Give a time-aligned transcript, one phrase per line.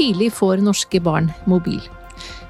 [0.00, 1.82] tidlig får norske barn mobil?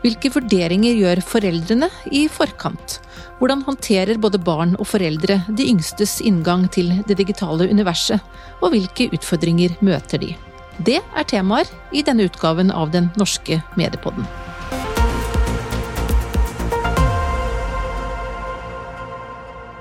[0.00, 2.98] Hvilke vurderinger gjør foreldrene i forkant?
[3.40, 8.20] Hvordan håndterer både barn og foreldre de yngstes inngang til det digitale universet,
[8.60, 10.34] og hvilke utfordringer møter de?
[10.80, 14.24] Det er temaer i denne utgaven av Den norske mediepodden.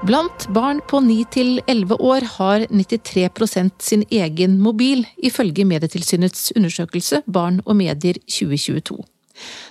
[0.09, 7.19] Blant barn på 9 til 11 år har 93% sin egen mobil, ifølge Medietilsynets undersøkelse
[7.29, 8.97] Barn og medier 2022.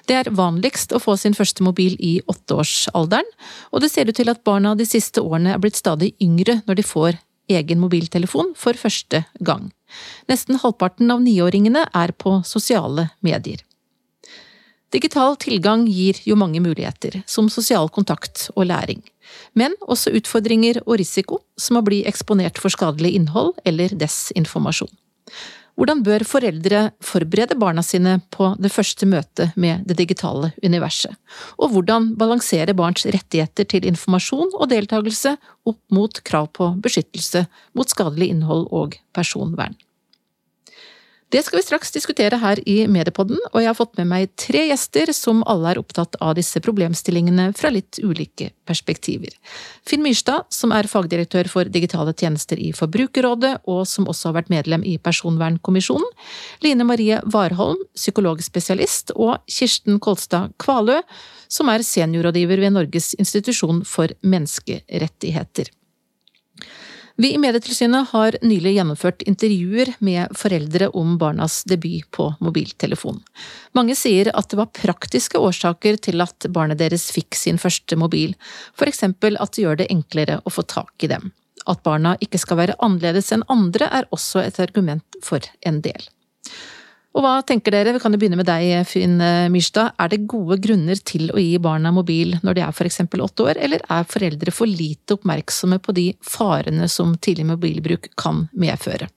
[0.06, 3.26] Det er vanligst å få sin første mobil i åtteårsalderen,
[3.74, 6.78] og det ser ut til at barna de siste årene er blitt stadig yngre når
[6.78, 7.18] de får
[7.58, 9.72] egen mobiltelefon for første gang.
[10.30, 13.66] Nesten halvparten av niåringene er på sosiale medier.
[14.94, 19.02] Digital tilgang gir jo mange muligheter, som sosial kontakt og læring.
[19.58, 24.92] Men også utfordringer og risiko, som å bli eksponert for skadelig innhold eller desinformasjon.
[25.78, 31.14] Hvordan bør foreldre forberede barna sine på det første møtet med det digitale universet?
[31.54, 35.36] Og hvordan balansere barns rettigheter til informasjon og deltakelse
[35.70, 37.44] opp mot krav på beskyttelse
[37.78, 39.78] mot skadelig innhold og personvern?
[41.28, 44.62] Det skal vi straks diskutere her i Mediepodden, og jeg har fått med meg tre
[44.70, 49.34] gjester som alle er opptatt av disse problemstillingene fra litt ulike perspektiver.
[49.84, 54.52] Finn Myrstad, som er fagdirektør for digitale tjenester i Forbrukerrådet, og som også har vært
[54.54, 56.08] medlem i Personvernkommisjonen.
[56.64, 61.02] Line Marie Warholm, psykologspesialist, og Kirsten Kolstad Kvalø,
[61.52, 65.74] som er seniorrådgiver ved Norges institusjon for menneskerettigheter.
[67.20, 73.16] Vi i Medietilsynet har nylig gjennomført intervjuer med foreldre om barnas debut på mobiltelefon.
[73.74, 78.36] Mange sier at det var praktiske årsaker til at barnet deres fikk sin første mobil,
[78.78, 81.32] for eksempel at det gjør det enklere å få tak i dem.
[81.66, 86.06] At barna ikke skal være annerledes enn andre er også et argument for en del.
[87.18, 89.16] Og hva tenker dere, vi kan jo begynne med deg Finn
[89.50, 93.42] Myrstad, er det gode grunner til å gi barna mobil når de er eksempel åtte
[93.42, 99.10] år, eller er foreldre for lite oppmerksomme på de farene som tidlig mobilbruk kan medføre?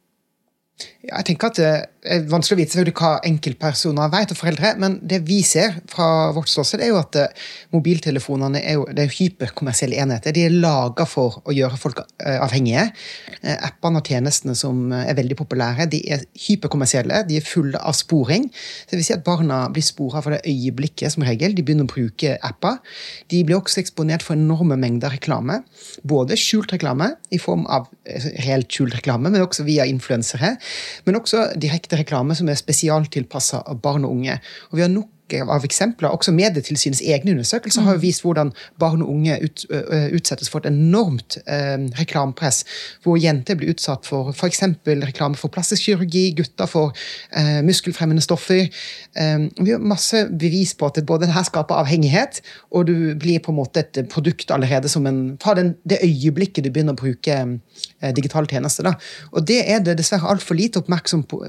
[1.02, 5.20] Jeg tenker at Det er vanskelig å vite hva enkeltpersoner vet, og foreldre, men det
[5.28, 7.44] vi ser fra vårt ståsted, er jo at eh,
[7.76, 10.34] mobiltelefonene er jo, det er hyperkommersielle enheter.
[10.34, 12.88] De er laga for å gjøre folk eh, avhengige.
[13.42, 17.22] Eh, appene og tjenestene som er veldig populære, de er hyperkommersielle.
[17.30, 18.50] De er fulle av sporing.
[18.90, 21.94] Det vil si at Barna blir spora for det øyeblikket som regel de begynner å
[21.94, 22.82] bruke apper.
[23.30, 25.60] De blir også eksponert for enorme mengder reklame.
[26.02, 27.92] Både skjult reklame i form av
[28.42, 30.56] reelt skjult reklame, men også via influensere
[31.06, 34.40] men også direkte reklame som er spesialtilpassa barn og unge.
[34.70, 35.10] Og vi har nok
[35.40, 36.12] av eksempler.
[36.12, 39.66] Også Medietilsynets egne undersøkelser har jo vist hvordan barn og unge ut,
[40.16, 42.64] utsettes for et enormt eh, reklamepress.
[43.04, 44.64] Hvor jenter blir utsatt for f.eks.
[44.86, 46.96] reklame for plastisk kirurgi, gutter for
[47.38, 48.68] eh, muskelfremmende stoffer.
[49.62, 52.42] vi har masse bevis på at det både her skaper avhengighet,
[52.72, 56.66] og du blir på en måte et produkt allerede som en, fra den, det øyeblikket
[56.66, 57.38] du begynner å bruke
[58.02, 58.88] Eh, digitale tjenester.
[58.88, 58.96] Da.
[59.38, 61.44] Og det er det dessverre altfor lite oppmerksomhet på,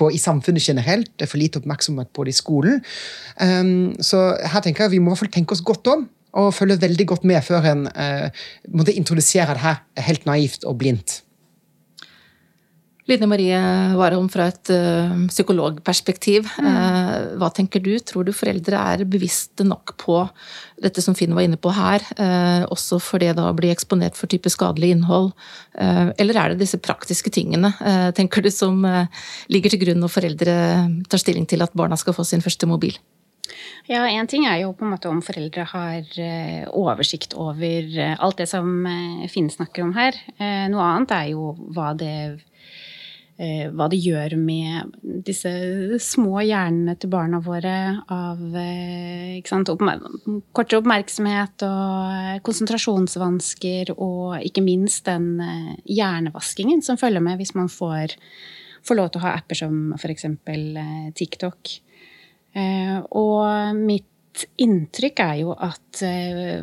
[0.00, 1.10] på, i samfunnet generelt.
[1.12, 2.78] Det er for lite oppmerksomhet på det i skolen.
[3.40, 7.24] Um, så her tenker jeg vi må tenke oss godt om og følge veldig godt
[7.30, 11.20] med før en uh, introdusere det her helt naivt og blindt.
[13.04, 13.56] Line Marie
[13.98, 16.46] Warholm, fra et uh, psykologperspektiv.
[16.56, 16.68] Mm.
[16.68, 17.92] Uh, hva tenker du?
[18.00, 20.22] Tror du foreldre er bevisste nok på
[20.80, 24.16] dette som Finn var inne på her, uh, også for det da å bli eksponert
[24.16, 25.32] for type skadelig innhold?
[25.74, 27.72] eller er det disse praktiske tingene,
[28.14, 28.84] tenker du, som
[29.50, 30.54] ligger til grunn når foreldre
[31.10, 32.94] tar stilling til at barna skal få sin første mobil?
[33.90, 36.06] Ja, én ting er jo på en måte om foreldre har
[36.70, 38.86] oversikt over alt det som
[39.32, 40.20] Finn snakker om her.
[40.70, 42.83] Noe annet er jo hva det Eh,
[43.34, 44.92] hva det gjør med
[45.26, 45.50] disse
[46.02, 47.76] små hjernene til barna våre
[48.12, 49.72] av eh, sant,
[50.54, 57.72] kortere oppmerksomhet og konsentrasjonsvansker, og ikke minst den eh, hjernevaskingen som følger med hvis man
[57.72, 58.14] får,
[58.86, 60.28] får lov til å ha apper som f.eks.
[61.18, 61.74] TikTok.
[63.18, 66.02] Og mitt inntrykk er jo at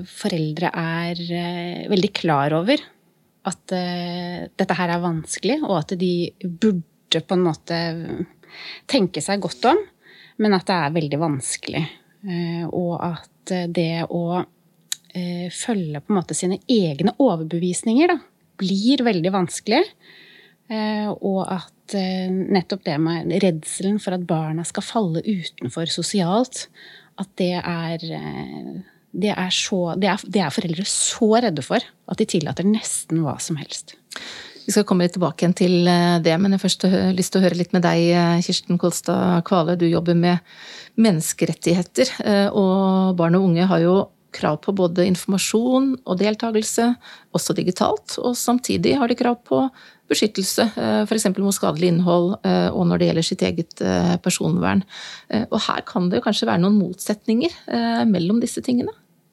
[0.07, 1.19] foreldre er
[1.91, 2.79] veldig klar over
[3.47, 6.13] at uh, dette her er vanskelig, og at de
[6.45, 7.79] burde på en måte
[8.91, 9.81] tenke seg godt om,
[10.41, 11.83] men at det er veldig vanskelig.
[12.21, 18.19] Uh, og at det å uh, følge på en måte sine egne overbevisninger da,
[18.61, 19.85] blir veldig vanskelig.
[20.71, 21.95] og at
[22.29, 26.67] nettopp det med redselen for at barna skal falle utenfor sosialt,
[27.19, 28.05] at det er
[29.11, 33.23] det er, så, det, er, det er, foreldre så redde for at de tillater nesten
[33.25, 33.97] hva som helst.
[34.61, 35.75] Vi skal komme litt tilbake igjen til
[36.23, 36.85] det, men jeg har først
[37.17, 38.11] lyst til å høre litt med deg,
[38.45, 39.73] Kirsten Kolstad Kvale.
[39.75, 40.37] Du jobber med
[41.01, 42.11] menneskerettigheter,
[42.53, 43.95] og barn og unge har jo
[44.31, 46.91] krav på både informasjon og deltakelse,
[47.35, 48.15] også digitalt.
[48.21, 49.65] Og samtidig har de krav på
[50.11, 51.29] beskyttelse, eh, f.eks.
[51.37, 54.83] mot skadelig innhold, eh, og når det gjelder sitt eget eh, personvern.
[55.49, 57.53] Og her kan det kanskje være noen motsetninger
[58.09, 58.91] mellom disse tingene?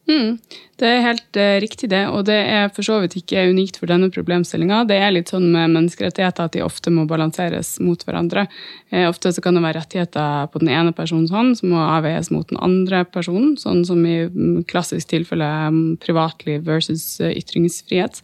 [0.09, 0.39] Mm,
[0.81, 2.01] det er helt uh, riktig, det.
[2.09, 4.87] Og det er for så vidt ikke unikt for denne problemstillinga.
[4.89, 8.47] Det er litt sånn med menneskerettigheter at de ofte må balanseres mot hverandre.
[8.89, 12.33] Eh, ofte så kan det være rettigheter på den ene personens hånd som må avveies
[12.33, 18.23] mot den andre personen, sånn som i mm, klassisk tilfelle um, privatliv versus uh, ytringsfrihet.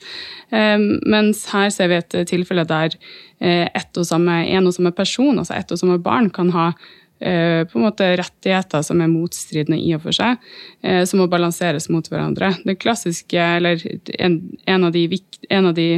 [0.48, 4.96] Um, mens her ser vi et tilfelle der uh, ett og samme, en og samme
[4.96, 9.10] person, altså ett og samme barn, kan ha Eh, på en måte rettigheter som er
[9.12, 10.40] motstridende i og for seg,
[10.84, 12.54] eh, som må balanseres mot hverandre.
[12.64, 13.80] Det klassiske, eller
[14.18, 15.88] en, en, av, de, en av de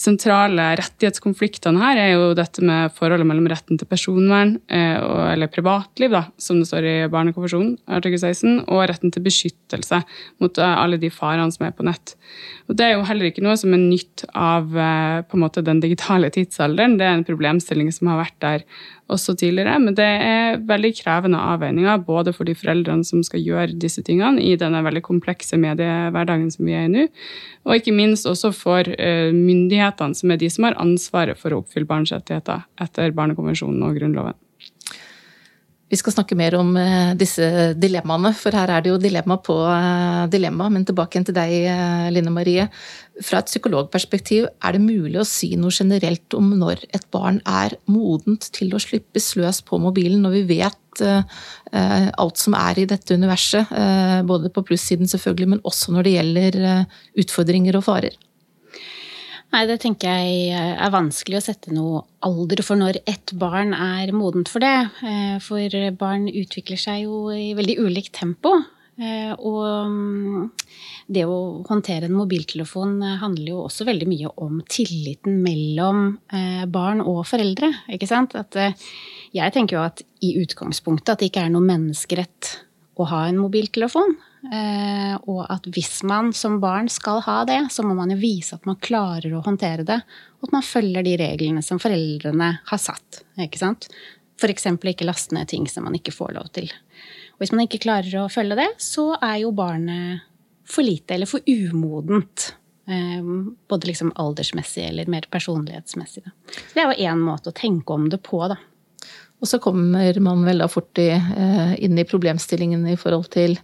[0.00, 4.98] sentrale rettighetskonfliktene her er jo dette med forholdet mellom retten til personvern, eh,
[5.32, 10.02] eller privatliv, da, som det står i Barnekonvensjonen, artikkel 16, og retten til beskyttelse
[10.42, 12.16] mot eh, alle de farene som er på nett.
[12.68, 15.64] Og Det er jo heller ikke noe som er nytt av eh, på en måte
[15.64, 16.98] den digitale tidsalderen.
[16.98, 18.66] Det er en problemstilling som har vært der
[19.12, 23.78] også tidligere, men det er veldig krevende avveininger både for de foreldrene som skal gjøre
[23.80, 27.06] disse tingene i denne veldig komplekse mediehverdagen som vi er i nå,
[27.64, 31.62] og ikke minst også for myndighetene myndighetene som er de som har ansvaret for å
[31.62, 34.36] oppfylle barns rettigheter etter Barnekonvensjonen og Grunnloven.
[35.92, 37.44] Vi skal snakke mer om eh, disse
[37.76, 40.70] dilemmaene, for her er det jo dilemma på eh, dilemma.
[40.72, 42.64] Men tilbake igjen til deg, eh, Line Marie.
[43.20, 47.76] Fra et psykologperspektiv, er det mulig å si noe generelt om når et barn er
[47.84, 50.80] modent til å slippes løs på mobilen, når vi vet
[51.74, 53.70] alt som er i dette universet?
[54.26, 56.58] Både på plussiden selvfølgelig, men også når det gjelder
[57.22, 58.18] utfordringer og farer?
[59.54, 64.10] Nei, det tenker jeg er vanskelig å sette noe alder for når ett barn er
[64.10, 64.88] modent for det.
[65.06, 68.56] Eh, for barn utvikler seg jo i veldig ulikt tempo.
[68.98, 70.48] Eh, og mm,
[71.14, 71.38] det å
[71.70, 76.02] håndtere en mobiltelefon handler jo også veldig mye om tilliten mellom
[76.34, 77.70] eh, barn og foreldre.
[77.94, 78.34] Ikke sant?
[78.34, 82.56] At jeg tenker jo at i utgangspunktet at det ikke er noe menneskerett
[82.98, 84.18] å ha en mobiltelefon.
[84.44, 88.58] Eh, og at hvis man som barn skal ha det, så må man jo vise
[88.58, 90.00] at man klarer å håndtere det.
[90.40, 93.22] Og at man følger de reglene som foreldrene har satt.
[93.40, 93.88] ikke sant?
[94.40, 94.66] F.eks.
[94.66, 96.68] ikke laste ned ting som man ikke får lov til.
[97.34, 100.26] Og hvis man ikke klarer å følge det, så er jo barnet
[100.68, 102.52] for lite eller for umodent.
[102.90, 103.24] Eh,
[103.70, 106.24] både liksom aldersmessig eller mer personlighetsmessig.
[106.26, 108.58] Så det er jo én måte å tenke om det på, da.
[109.42, 113.58] Og så kommer man vel da fort i, eh, inn i problemstillingen i forhold til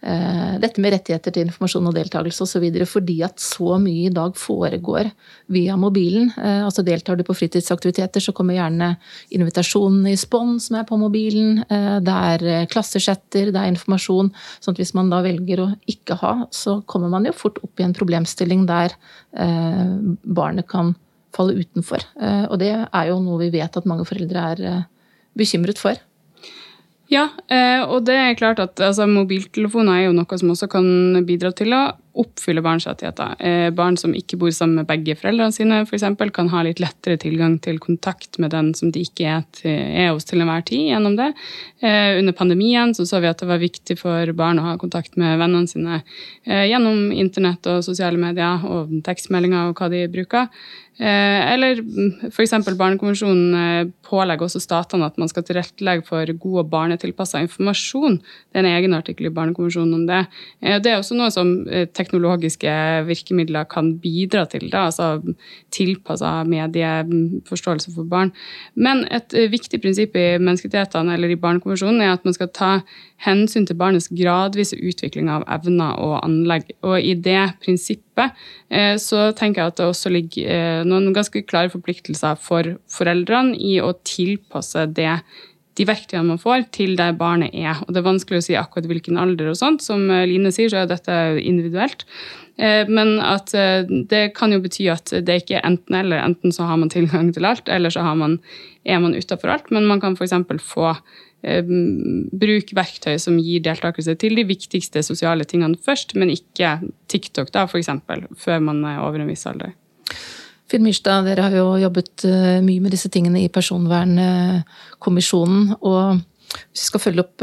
[0.00, 2.64] eh, dette med rettigheter til informasjon og deltakelse osv.
[2.86, 5.10] fordi at så mye i dag foregår
[5.52, 6.30] via mobilen.
[6.38, 8.96] Eh, altså Deltar du på fritidsaktiviteter, så kommer gjerne
[9.34, 11.64] invitasjonen i spånd som er på mobilen.
[11.68, 14.32] Det er klassechatter, det er informasjon.
[14.60, 17.80] sånn at hvis man da velger å ikke ha, så kommer man jo fort opp
[17.80, 18.94] i en problemstilling der
[20.24, 20.94] barnet kan
[21.34, 22.00] falle utenfor.
[22.48, 24.86] Og det er jo noe vi vet at mange foreldre er
[25.38, 26.00] bekymret for?
[27.12, 30.86] Ja, eh, og det er klart at altså, mobiltelefoner er jo noe som også kan
[31.28, 31.84] bidra til å
[32.22, 33.34] oppfylle barns rettigheter.
[33.40, 36.06] Eh, barn som ikke bor sammen med begge foreldrene sine, f.eks.,
[36.36, 40.12] kan ha litt lettere tilgang til kontakt med den som de ikke er, til, er
[40.12, 41.30] hos til enhver tid gjennom det.
[41.80, 45.16] Eh, under pandemien så, så vi at det var viktig for barn å ha kontakt
[45.20, 46.00] med vennene sine
[46.46, 50.50] gjennom internett og sosiale medier og tekstmeldinger og hva de bruker.
[50.96, 51.82] Eh, eller
[52.30, 52.54] f.eks.
[52.72, 58.16] Barnekonvensjonen eh, pålegger også statene at man skal tilrettelegge for god og barnetilpassa informasjon.
[58.48, 60.22] Det er en egen artikkel i Barnekonvensjonen om det.
[60.64, 61.52] Eh, det er også noe som
[62.06, 62.72] teknologiske
[63.08, 64.68] virkemidler kan bidra til.
[64.72, 65.20] Da, altså
[65.74, 68.32] Tilpassa medieforståelse for barn.
[68.74, 72.70] Men et viktig prinsipp i menneskerettighetene eller i Barnekonvensjonen er at man skal ta
[73.26, 76.70] hensyn til barnets gradvise utvikling av evner og anlegg.
[76.86, 78.36] Og i det prinsippet
[79.02, 83.92] så tenker jeg at det også ligger noen ganske klare forpliktelser for foreldrene i å
[84.06, 85.18] tilpasse det
[85.76, 87.82] de verktøyene man får, til der barnet er.
[87.84, 89.84] Og Det er vanskelig å si akkurat hvilken alder, og sånt.
[89.84, 92.06] Som Line sier, så er dette individuelt.
[92.56, 96.22] Eh, men at eh, det kan jo bety at det ikke er enten-eller.
[96.24, 98.38] Enten så har man tilgang til alt, eller så man,
[98.84, 99.70] er man utafor alt.
[99.74, 100.34] Men man kan f.eks.
[100.64, 100.94] få
[101.44, 101.74] eh,
[102.76, 106.78] verktøy som gir deltakelse til de viktigste sosiale tingene først, men ikke
[107.12, 107.92] TikTok, da, f.eks.,
[108.40, 109.76] før man er over en viss alder.
[110.70, 115.60] Finn Myrstad, dere har jo jobbet eh, mye med disse tingene i Personvernkommisjonen.
[115.80, 116.20] Og
[116.72, 117.42] Hvis vi skal følge opp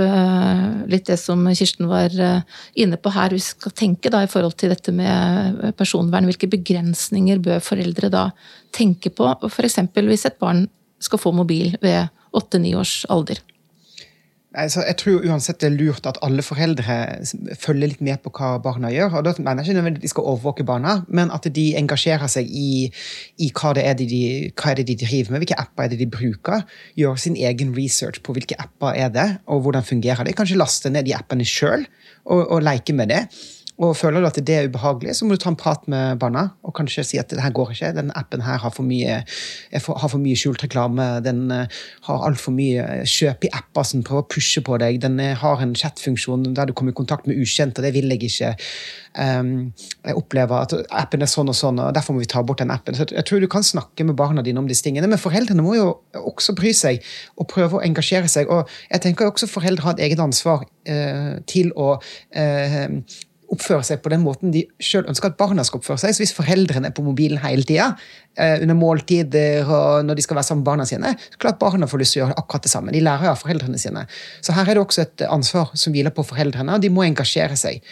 [0.90, 2.10] litt det som Kirsten var
[2.80, 7.38] inne på her, vi skal tenke da i forhold til dette med personvern, hvilke begrensninger
[7.44, 8.32] bør foreldre da
[8.74, 9.24] tenke på?
[9.52, 9.80] F.eks.
[9.94, 10.68] hvis et barn
[11.04, 13.38] skal få mobil ved åtte-ni års alder.
[14.54, 16.96] Altså, jeg tror uansett det er lurt at alle foreldre
[17.58, 19.16] følger litt med på hva barna gjør.
[19.18, 22.52] og Da mener jeg ikke nødvendigvis de skal overvåke barna, men at de engasjerer seg
[22.54, 22.92] i,
[23.42, 24.22] i hva, det er de,
[24.54, 26.68] hva er det de driver med, hvilke apper er det de bruker.
[27.00, 30.38] Gjør sin egen research på hvilke apper er det, og hvordan fungerer det.
[30.38, 31.88] Kanskje laste ned de appene sjøl
[32.26, 33.24] og, og leke med det.
[33.82, 36.46] Og føler du at det er ubehagelig, så må du ta en prat med barna
[36.62, 37.90] og kanskje si at det her går ikke.
[37.98, 41.08] Den appen her har for mye, har for mye skjult reklame.
[41.26, 41.66] Den uh,
[42.06, 45.00] har altfor mye kjøp i apper som prøver å pushe på deg.
[45.02, 48.14] Den uh, har en chatfunksjon der du kommer i kontakt med ukjente, og det vil
[48.14, 48.54] jeg ikke.
[49.18, 49.74] Um,
[50.06, 52.74] jeg opplever at appen er sånn og sånn, og derfor må vi ta bort den
[52.74, 52.98] appen.
[52.98, 55.76] Så jeg tror du kan snakke med barna dine om disse tingene, men foreldrene må
[55.80, 55.90] jo
[56.22, 57.02] også bry seg
[57.42, 58.54] og prøve å engasjere seg.
[58.54, 60.68] Og jeg tenker også foreldre har et eget ansvar
[61.50, 61.94] til å
[63.54, 66.16] oppføre seg på den måten de sjøl ønsker at barna skal oppføre seg.
[66.16, 67.92] Så hvis foreldrene er på mobilen hele tida,
[68.38, 71.90] eh, under måltider og når de skal være sammen med barna sine, så klart barna
[71.90, 72.96] får lyst til å gjøre akkurat det samme.
[72.96, 74.08] De lærer av foreldrene sine.
[74.42, 77.58] Så her er det også et ansvar som hviler på foreldrene, og de må engasjere
[77.60, 77.84] seg.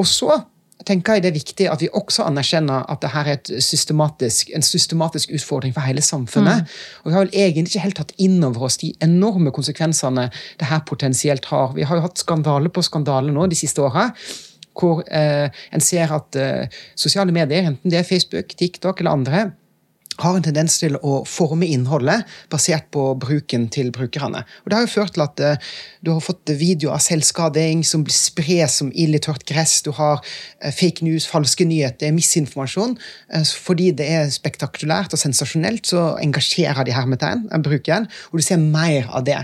[0.00, 0.42] Og så
[0.86, 5.32] tenker jeg det er viktig at vi også anerkjenner at dette er systematisk, en systematisk
[5.36, 6.64] utfordring for hele samfunnet.
[6.64, 7.02] Mm.
[7.02, 10.28] Og Vi har vel egentlig ikke helt tatt inn over oss de enorme konsekvensene
[10.60, 11.74] det her potensielt har.
[11.76, 14.10] Vi har jo hatt skandale på skandale nå de siste åra
[14.78, 19.50] hvor eh, en ser at eh, sosiale medier, enten det er Facebook, TikTok eller andre,
[20.20, 24.42] har en tendens til å forme innholdet basert på bruken til brukerne.
[24.62, 25.70] Og Det har jo ført til at uh,
[26.04, 29.80] du har fått videoer av selvskading som blir spres som ild i tørt gress.
[29.86, 32.98] Du har uh, fake news, falske nyheter, misinformasjon.
[33.32, 38.60] Uh, fordi det er spektakulært og sensasjonelt, så engasjerer de hermetegn brukeren, og du ser
[38.60, 39.40] mer av det.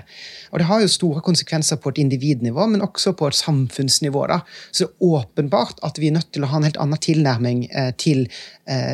[0.52, 4.26] Og Det har jo store konsekvenser på et individnivå, men også på et samfunnsnivå.
[4.30, 4.40] Da.
[4.72, 7.66] Så det er åpenbart at vi er nødt til å ha en helt annen tilnærming
[8.00, 8.25] til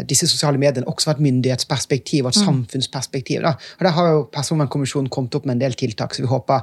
[0.06, 1.22] disse sosiale mediene, også fra et
[1.64, 2.46] myndighetsperspektiv og et mm.
[2.46, 3.42] samfunnsperspektiv.
[3.42, 3.54] Da.
[3.78, 6.62] Og Der har jo Personvernkommisjonen kommet opp med en del tiltak, så vi håper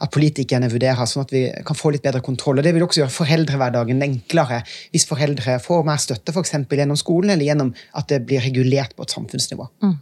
[0.00, 2.58] at politikerne vurderer, sånn at vi kan få litt bedre kontroll.
[2.58, 6.54] Og Det vil også gjøre foreldrehverdagen enklere hvis foreldre får mer støtte, f.eks.
[6.70, 9.68] gjennom skolen eller gjennom at det blir regulert på et samfunnsnivå.
[9.82, 9.98] Mm.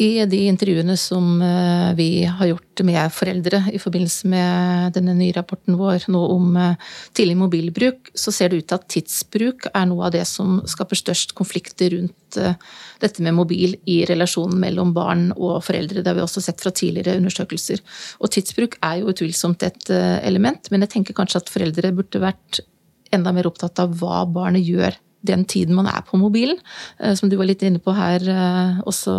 [0.00, 5.34] I de intervjuene som eh, vi har gjort med foreldre i forbindelse med denne nye
[5.36, 9.90] rapporten vår nå om eh, tidlig mobilbruk, så ser det ut til at tidsbruk er
[9.90, 12.56] noe av det som skaper størst konflikter rundt eh,
[13.04, 16.00] dette med mobil i relasjonen mellom barn og foreldre.
[16.00, 17.84] Det har vi også sett fra tidligere undersøkelser.
[18.24, 19.92] Og tidsbruk er jo utvilsomt et
[20.24, 22.64] element, men jeg tenker kanskje at foreldre burde vært
[23.12, 26.58] enda mer opptatt av hva barnet gjør den tiden man er på mobilen,
[26.98, 29.14] eh, som du var litt inne på her eh, også,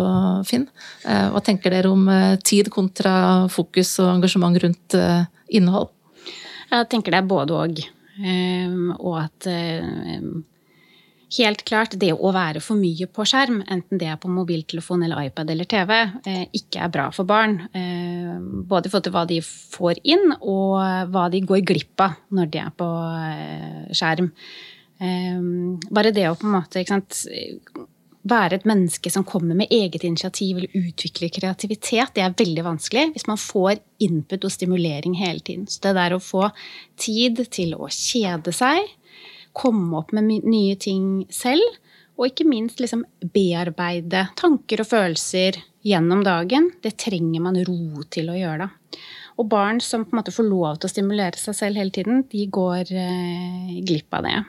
[0.48, 0.68] Finn.
[1.06, 2.08] Eh, hva tenker dere om
[2.44, 4.96] tid kontra fokus og engasjement rundt
[5.52, 5.92] innhold?
[6.72, 7.82] Jeg tenker det er både og.
[9.02, 9.46] Og at
[11.32, 15.28] helt klart det å være for mye på skjerm, enten det er på mobiltelefon eller
[15.28, 15.92] iPad eller TV,
[16.56, 17.58] ikke er bra for barn.
[17.72, 20.76] Både i forhold til hva de får inn, og
[21.12, 22.90] hva de går glipp av når de er på
[23.96, 24.32] skjerm.
[25.02, 27.24] Um, bare det å på en måte sant,
[28.22, 33.08] være et menneske som kommer med eget initiativ eller utvikler kreativitet, det er veldig vanskelig
[33.16, 35.66] hvis man får input og stimulering hele tiden.
[35.66, 36.48] Så det der å få
[37.00, 38.86] tid til å kjede seg,
[39.52, 41.80] komme opp med nye ting selv,
[42.20, 43.02] og ikke minst liksom
[43.34, 49.00] bearbeide tanker og følelser gjennom dagen, det trenger man ro til å gjøre da.
[49.40, 52.22] Og barn som på en måte får lov til å stimulere seg selv hele tiden,
[52.30, 54.42] de går eh, glipp av det.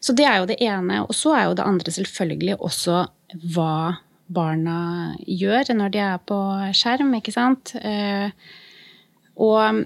[0.00, 1.02] Så det er jo det ene.
[1.04, 3.02] Og så er jo det andre selvfølgelig også
[3.54, 3.74] hva
[4.30, 4.78] barna
[5.26, 6.40] gjør når de er på
[6.76, 7.74] skjerm, ikke sant.
[7.82, 8.30] Eh,
[9.40, 9.82] og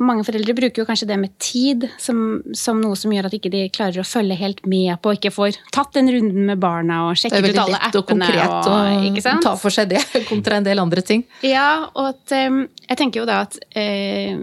[0.00, 3.52] mange foreldre bruker jo kanskje det med tid som, som, noe som gjør at ikke
[3.52, 7.20] de klarer å følge helt med på, ikke får tatt den runden med barna og
[7.20, 7.60] sjekket ut alle appene.
[7.60, 11.04] Det er veldig lett og konkret å ta for seg det, kontra en del andre
[11.04, 11.24] ting.
[11.44, 14.40] Ja, og at, um, jeg tenker jo da at uh,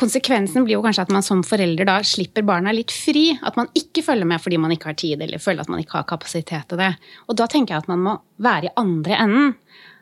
[0.00, 3.30] konsekvensen blir jo kanskje at man som forelder da slipper barna litt fri.
[3.42, 5.98] At man ikke følger med fordi man ikke har tid, eller føler at man ikke
[5.98, 6.92] har kapasitet til det.
[7.28, 9.54] Og da tenker jeg at man må være i andre enden.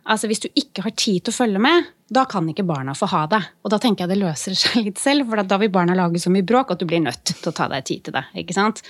[0.08, 3.10] Altså Hvis du ikke har tid til å følge med, da kan ikke barna få
[3.12, 3.42] ha det.
[3.64, 6.32] Og da tenker jeg det løser seg litt selv, for da vil barna lage så
[6.32, 8.24] mye bråk at du blir nødt til å ta deg tid til det.
[8.40, 8.80] ikke sant?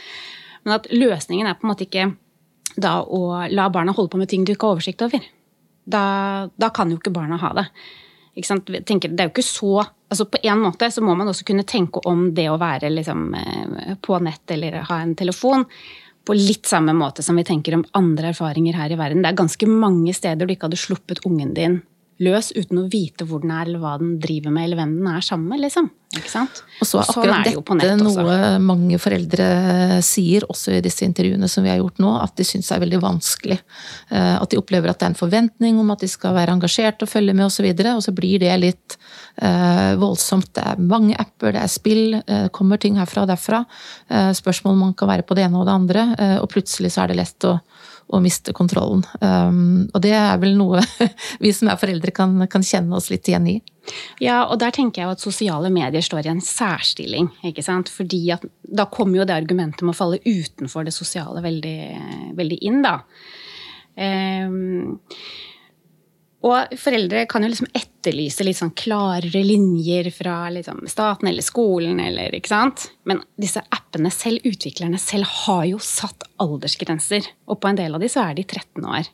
[0.65, 2.13] Men at løsningen er på en måte ikke
[2.79, 5.25] da å la barna holde på med ting du ikke har oversikt over.
[5.89, 6.03] Da,
[6.55, 7.67] da kan jo ikke barna ha det.
[8.39, 9.73] Ikke Tenker, det er jo ikke så
[10.09, 13.35] altså På en måte så må man også kunne tenke om det å være liksom,
[13.35, 15.67] eh, på nett eller ha en telefon
[16.29, 19.23] på litt samme måte som vi tenker om andre erfaringer her i verden.
[19.23, 21.81] Det er ganske mange steder du ikke hadde sluppet ungen din
[22.25, 25.09] løs uten å vite hvor den er, eller hva den driver med, eller hvem den
[25.13, 25.63] er sammen med.
[25.63, 25.91] liksom.
[26.17, 26.63] Ikke sant?
[26.81, 28.23] Og så er sånn er det jo på dette nett også.
[28.25, 29.49] noe mange foreldre
[30.05, 33.01] sier, også i disse intervjuene som vi har gjort nå, at de syns er veldig
[33.03, 33.59] vanskelig.
[34.09, 37.05] Eh, At de opplever at det er en forventning om at de skal være engasjert
[37.05, 38.97] og følge med osv., og, så og så blir det litt
[39.43, 40.49] eh, voldsomt.
[40.57, 43.63] Det er mange apper, det er spill, det kommer ting herfra og derfra.
[44.09, 47.05] Eh, spørsmål man kan være på det ene og det andre, eh, og plutselig så
[47.05, 47.59] er det lett å
[48.09, 49.03] å miste kontrollen.
[49.21, 50.83] Um, og det er vel noe
[51.45, 53.57] vi som er foreldre kan, kan kjenne oss litt igjen i.
[54.21, 57.31] Ja, og der tenker jeg jo at sosiale medier står i en særstilling.
[57.51, 57.93] ikke sant?
[57.93, 61.79] Fordi at da kommer jo det argumentet om å falle utenfor det sosiale veldig,
[62.39, 62.99] veldig inn, da.
[63.99, 64.99] Ehm,
[66.47, 71.99] og foreldre kan jo liksom etterlyse litt sånn klarere linjer fra liksom staten eller skolen.
[71.99, 72.37] Eller?
[73.11, 77.27] Men disse appene selv, utviklerne selv, har jo satt aldersgrenser.
[77.51, 79.11] Og på en del av de så er de 13 år.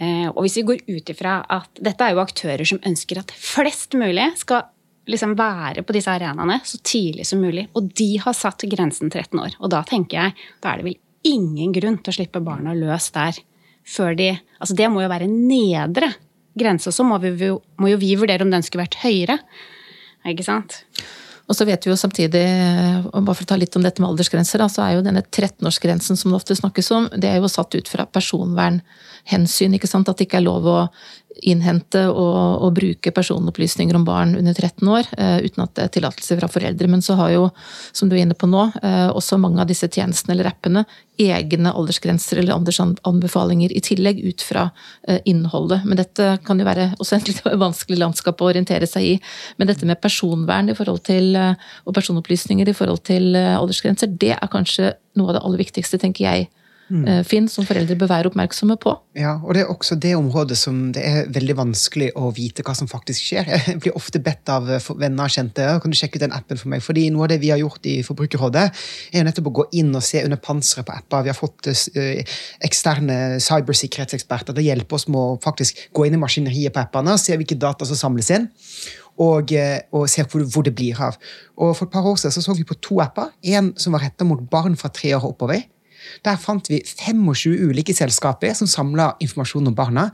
[0.00, 3.30] Eh, og hvis vi går ut ifra at dette er jo aktører som ønsker at
[3.30, 4.64] flest mulig skal
[5.06, 9.36] liksom være på disse arenaene så tidlig som mulig, og de har satt grensen 13
[9.38, 9.58] år.
[9.60, 13.12] Og da tenker jeg, da er det vel ingen grunn til å slippe barna løs
[13.12, 13.36] der
[13.84, 16.08] før de Altså det må jo være nedre
[16.56, 17.50] grense, og så må, vi,
[17.82, 19.36] må jo vi vurdere om den skulle vært høyere.
[20.30, 20.78] Ikke sant?
[21.44, 22.44] Og så vet vi jo samtidig,
[23.10, 26.16] og bare for å ta litt om dette med aldersgrenser, så er jo denne 13-årsgrensen
[26.16, 29.76] som det ofte snakkes om, det er jo satt ut fra personvernhensyn.
[29.76, 30.08] ikke sant?
[30.08, 30.78] At det ikke er lov å
[31.42, 35.92] innhente og, og bruke personopplysninger om barn under 13 år eh, uten at det er
[35.96, 36.88] tillatelse fra foreldre.
[36.90, 37.48] Men så har jo,
[37.92, 40.84] som du er inne på nå, eh, også mange av disse tjenestene eller appene
[41.20, 44.68] egne aldersgrenser eller aldersanbefalinger i tillegg ut fra
[45.08, 45.84] eh, innholdet.
[45.86, 49.14] Men dette kan jo være også et litt vanskelig landskap å orientere seg i.
[49.58, 54.52] Men dette med personvern i forhold til, og personopplysninger i forhold til aldersgrenser, det er
[54.52, 56.50] kanskje noe av det aller viktigste, tenker jeg,
[56.92, 58.92] eh, Finn, som foreldre bør være oppmerksomme på.
[59.18, 62.74] Ja, og det er også det området som det er veldig vanskelig å vite hva
[62.76, 63.48] som faktisk skjer.
[63.68, 66.60] Jeg blir ofte bedt av eh, venner og kjente kan du sjekke ut den appen
[66.60, 66.84] for meg.
[66.84, 68.64] Fordi noe av det vi har gjort i Forbrukerrådet,
[69.12, 71.26] er jo nettopp å gå inn og se under panseret på apper.
[71.26, 72.36] Vi har fått eh,
[72.68, 77.16] eksterne cybersikkerhetseksperter til å hjelpe oss med å faktisk gå inn i maskineriet på appene,
[77.20, 78.50] se hvilke data som samles inn.
[79.22, 79.52] Og,
[79.94, 81.14] og se hvor, hvor det blir av.
[81.62, 83.30] Og For et par år siden så, så vi på to apper.
[83.46, 85.62] En som var retta mot barn fra tre år og oppover.
[86.26, 90.08] Der fant vi 25 ulike selskaper som samla informasjon om barna.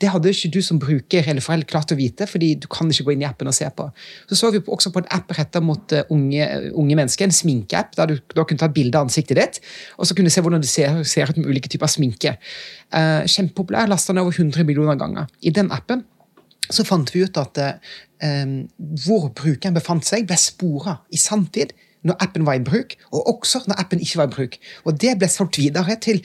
[0.00, 3.08] Det hadde ikke du som bruker eller forelder klart å vite, fordi du kan ikke
[3.08, 3.88] gå inn i appen og se på.
[4.30, 7.94] Så så vi også på en app retta mot eh, unge, unge mennesker, en sminkeapp,
[7.98, 9.62] der du da kunne ta et bilde av ansiktet ditt,
[9.96, 12.36] og så kunne du se hvordan det ser, ser ut med ulike typer sminke.
[12.94, 15.30] Uh, Kjempepopulær, lasta ned over 100 millioner ganger.
[15.42, 16.04] I den appen
[16.72, 18.46] så fant vi ut at eh,
[19.06, 23.64] hvor brukeren befant seg, ble spora i sanntid når appen var i bruk, og også
[23.66, 24.58] når appen ikke var i bruk.
[24.84, 26.22] Og det ble solgt videre til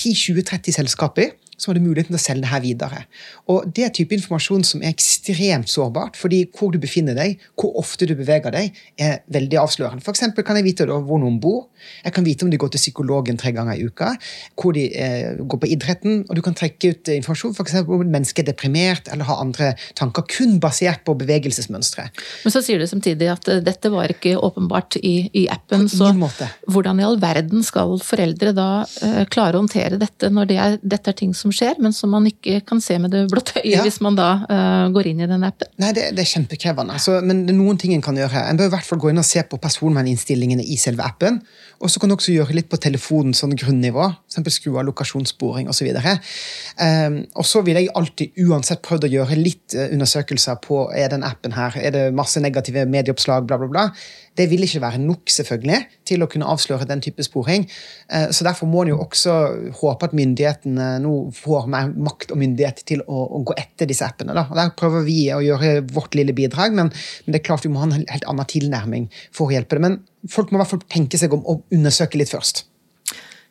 [0.00, 3.04] 10-20-30 selskaper som hadde muligheten til å selge det her videre.
[3.52, 7.76] Og Det er type informasjon som er ekstremt sårbart, fordi hvor du befinner deg, hvor
[7.80, 10.04] ofte du beveger deg, er veldig avslørende.
[10.04, 11.68] For eksempel kan jeg vite hvor noen bor,
[12.04, 14.14] jeg kan vite om de går til psykologen tre ganger i uka,
[14.60, 18.04] hvor de eh, går på idretten, og du kan trekke ut informasjon for eksempel om
[18.04, 22.06] et menneske er deprimert eller har andre tanker, kun basert på bevegelsesmønstre.
[22.44, 25.88] Men så sier du samtidig at eh, dette var ikke åpenbart i, i appen.
[25.90, 26.48] Så måte.
[26.70, 28.68] hvordan i all verden skal foreldre da
[29.04, 32.10] eh, klare å håndtere dette når det er, dette er ting som skjer, men som
[32.14, 33.82] man ikke kan se med det blotte øyet Ja.
[33.82, 35.68] hvis man da uh, går inn i den appen?
[35.82, 36.92] Nei, det, det er kjempekrevende.
[36.94, 38.46] altså, men det er noen ting en kan gjøre.
[38.50, 41.40] En bør i hvert fall gå inn og se på personverninnstillingene i selve appen.
[41.82, 44.06] Og så kan du også gjøre litt på telefonen, sånn grunnivå.
[44.28, 45.90] Eksempel skru av lokasjonssporing osv.
[45.94, 51.10] Um, og så vil jeg alltid uansett prøvd å gjøre litt eh, undersøkelser på er
[51.12, 53.88] den appen her, er det masse negative medieoppslag, bla, bla, bla.
[54.34, 57.68] Det vil ikke være nok selvfølgelig til å kunne avsløre den type sporing.
[58.08, 59.36] Uh, Så Derfor må en jo også
[59.80, 64.06] håpe at myndighetene nå får mer makt og myndighet til å, å gå etter disse
[64.06, 64.36] appene.
[64.36, 64.46] Da.
[64.50, 67.72] Og Der prøver vi å gjøre vårt lille bidrag, men, men det er klart vi
[67.72, 69.84] må ha en helt annen tilnærming for å hjelpe det.
[69.86, 72.64] Men folk må i hvert fall tenke seg om å undersøke litt først.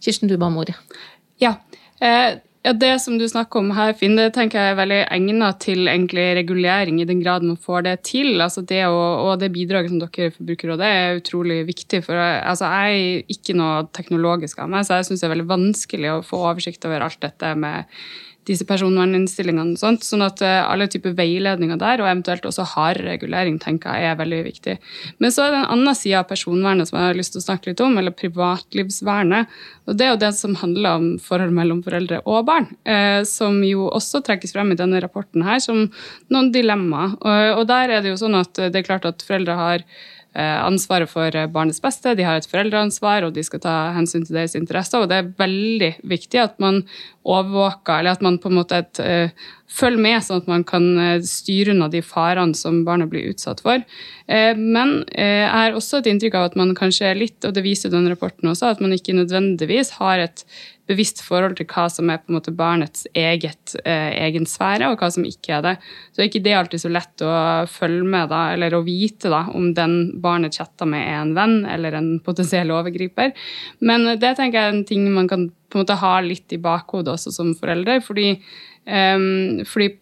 [0.04, 0.76] Kirsten, du ba om ordet.
[1.42, 1.58] Ja.
[2.04, 5.60] Eh, ja, Det som du snakker om her, Finn, det tenker jeg er veldig egnet
[5.60, 8.40] til egentlig regulering, i den grad man får det til.
[8.40, 12.04] Altså det og, og det bidraget som dere i Forbrukerrådet er utrolig viktig.
[12.06, 15.50] for altså Jeg er ikke noe teknologisk av meg, så jeg syns det er veldig
[15.52, 17.84] vanskelig å få oversikt over alt dette med
[18.48, 19.76] disse personverninnstillingene.
[19.76, 23.96] og sånt, Sånn at eh, alle typer veiledninger der, og eventuelt også hard regulering, tenker
[23.96, 24.78] jeg er veldig viktig.
[25.24, 27.48] Men så er det en annen side av personvernet som jeg har lyst til å
[27.48, 29.54] snakke litt om, eller privatlivsvernet.
[29.88, 33.62] og Det er jo det som handler om forhold mellom foreldre og barn, eh, som
[33.64, 35.86] jo også trekkes frem i denne rapporten her som
[36.30, 37.16] noen dilemmaer.
[37.24, 41.10] Og, der er det jo sånn at det er klart at foreldre har eh, ansvaret
[41.12, 45.04] for barnets beste, de har et foreldreansvar, og de skal ta hensyn til deres interesser.
[45.04, 46.82] Og det er veldig viktig at man
[47.24, 49.30] overvåker, eller at man på en måte et, eh,
[49.74, 53.64] følge med, sånn at man kan eh, styre unna de farene som barnet blir utsatt
[53.64, 53.82] for.
[54.28, 57.56] Eh, men eh, jeg har også et inntrykk av at man kanskje er litt, og
[57.56, 60.46] det viser den rapporten også, at man ikke nødvendigvis har et
[60.90, 65.00] bevisst forhold til hva som er på en måte barnets eget, eh, egen sfære, og
[65.00, 65.74] hva som ikke er det.
[66.12, 67.34] Så er ikke det alltid så lett å
[67.72, 71.58] følge med, da, eller å vite da, om den barnet chatter med er en venn
[71.70, 73.32] eller en potensiell overgriper.
[73.82, 76.62] Men det tenker jeg er en ting man kan på en måte ha litt i
[76.62, 78.04] bakhodet også som forelder.
[78.04, 78.30] fordi
[78.86, 79.94] eh, fordi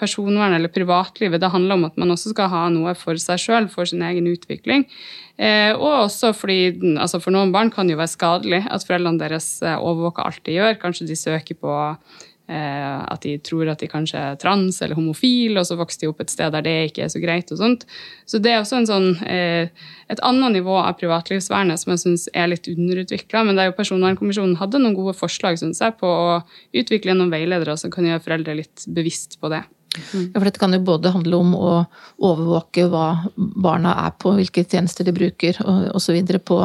[0.00, 1.40] personvern eller privatlivet.
[1.40, 4.28] Det handler om at man også skal ha noe for seg sjøl, for sin egen
[4.30, 4.86] utvikling.
[5.34, 9.18] Eh, og også fordi altså For noen barn kan det jo være skadelig at foreldrene
[9.18, 10.78] deres eh, overvåker alt de gjør.
[10.82, 15.56] Kanskje de søker på Eh, at de tror at de kanskje er trans eller homofil,
[15.56, 17.52] og så vokser de opp et sted der det ikke er så greit.
[17.52, 17.86] og sånt.
[18.28, 19.68] Så det er også sånn, eh,
[20.12, 23.44] et annet nivå av privatlivsvernet som jeg syns er litt underutvikla.
[23.44, 26.42] Men det er jo Personvernkommisjonen hadde noen gode forslag synes jeg, på å
[26.76, 29.64] utvikle noen veiledere som kan gjøre foreldre litt bevisst på det.
[30.12, 30.32] Mm.
[30.34, 31.74] Ja, for Dette kan jo både handle om å
[32.18, 35.60] overvåke hva barna er på, hvilke tjenester de bruker
[35.94, 36.18] osv.
[36.44, 36.60] på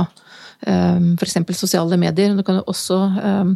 [0.68, 1.38] um, f.eks.
[1.58, 2.36] sosiale medier.
[2.36, 3.56] Det kan jo også um,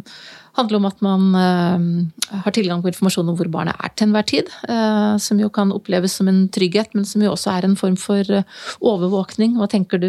[0.56, 4.26] handler om at man uh, har tilgang på informasjon om hvor barnet er til enhver
[4.28, 4.50] tid.
[4.68, 7.96] Uh, som jo kan oppleves som en trygghet, men som jo også er en form
[8.00, 9.56] for uh, overvåkning.
[9.58, 10.08] Hva tenker du,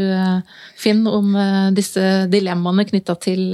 [0.79, 1.33] Finn, om
[1.75, 3.53] disse dilemmaene knytta til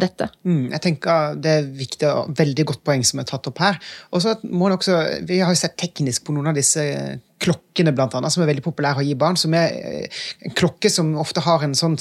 [0.00, 0.28] dette?
[0.46, 3.80] Mm, jeg tenker Det er viktig og veldig godt poeng som er tatt opp her.
[4.14, 6.84] Og så må det også, Vi har jo sett teknisk på noen av disse
[7.40, 9.36] klokkene, blant annet, som er veldig populære å gi barn.
[9.36, 10.08] som er
[10.44, 11.96] En klokke som ofte har en sånn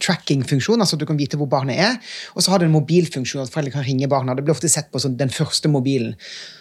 [0.00, 1.96] tracking-funksjon, altså du kan vite hvor barnet er.
[2.34, 4.34] Og så har det en mobilfunksjon, at foreldre kan ringe barna.
[4.34, 6.16] Det blir ofte sett på som den første mobilen.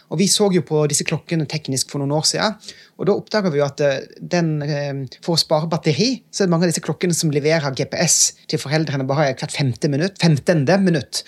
[0.09, 2.57] Og Vi så jo på disse klokkene teknisk for noen år siden,
[2.95, 6.47] og da oppdaga vi jo at eh, den, eh, for å spare batteri, så er
[6.47, 8.17] det mange av disse klokkene som leverer GPS
[8.51, 11.23] til foreldrene bare hvert femte minutt, femtende minutt.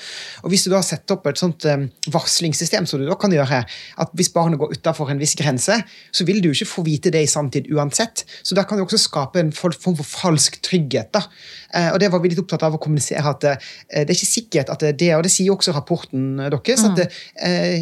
[0.45, 3.59] Og Hvis du da setter opp et sånt eh, varslingssystem, så du da kan gjøre
[3.67, 7.25] at hvis barnet går utafor en viss grense, så vil du ikke få vite det
[7.25, 8.23] i sanntid uansett.
[8.47, 11.11] Så da kan du også skape en form for falsk trygghet.
[11.11, 11.25] da.
[11.91, 14.83] Og det var vi litt opptatt av å kommunisere at det er ikke sikkert at
[14.97, 17.07] det er, og det sier jo også rapporten deres, at det,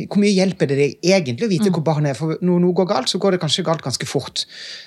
[0.09, 2.19] hvor mye hjelper det deg egentlig vite hvor barnet er.
[2.19, 4.45] For når noe går galt, så går det kanskje galt ganske fort.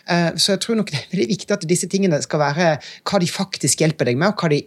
[0.09, 3.23] Eh, så jeg tror nok det er veldig viktig at disse tingene skal være hva
[3.23, 4.65] de faktisk hjelper deg med, og hva de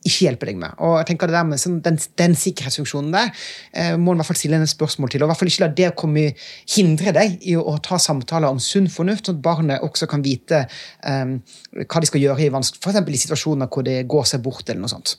[0.00, 0.76] ikke hjelper deg med.
[0.80, 3.32] Og jeg tenker det der med sånn, den, den, sikkerhetsfunksjonen der
[3.76, 5.22] eh, må en hvert fall stille en spørsmål til.
[5.22, 6.26] og i hvert fall ikke la det komme,
[6.74, 10.24] hindre deg i å, å ta samtaler om sunn fornuft, sånn at barnet også kan
[10.24, 10.64] vite
[11.04, 11.36] um,
[11.82, 14.64] hva de skal gjøre i, for i situasjoner hvor det går seg bort.
[14.68, 15.18] eller noe sånt.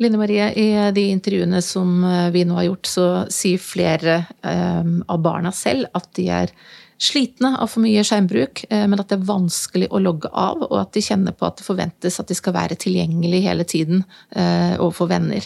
[0.00, 4.86] Line Marie, i de intervjuene som eh, vi nå har gjort, så sier flere eh,
[5.12, 6.54] av barna selv at de er
[7.00, 10.78] slitne av for mye skjermbruk, eh, men at det er vanskelig å logge av, og
[10.80, 15.10] at de kjenner på at det forventes at de skal være tilgjengelig hele tiden overfor
[15.12, 15.44] venner.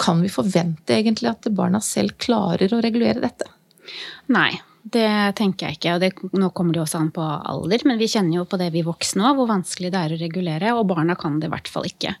[0.00, 3.48] Kan vi forvente egentlig at barna selv klarer å regulere dette?
[4.32, 4.54] Nei,
[4.94, 5.94] det tenker jeg ikke.
[5.94, 8.70] og det, Nå kommer det også an på alder, men vi kjenner jo på det
[8.74, 10.74] vi voksne òg, hvor vanskelig det er å regulere.
[10.76, 12.14] Og barna kan det i hvert fall ikke.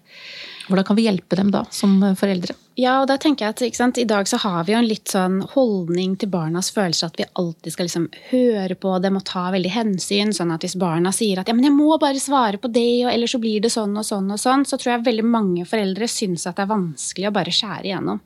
[0.70, 2.54] Hvordan kan vi hjelpe dem da, som foreldre?
[2.78, 5.10] Ja, og da tenker jeg at sant, I dag så har vi jo en litt
[5.10, 9.48] sånn holdning til barnas følelser at vi alltid skal liksom høre på dem og ta
[9.52, 10.32] veldig hensyn.
[10.36, 13.12] sånn at Hvis barna sier at ja, men jeg må bare svare på det, og
[13.12, 16.08] ellers så blir det sånn og sånn, og sånn, så tror jeg veldig mange foreldre
[16.08, 18.22] syns at det er vanskelig å bare skjære igjennom.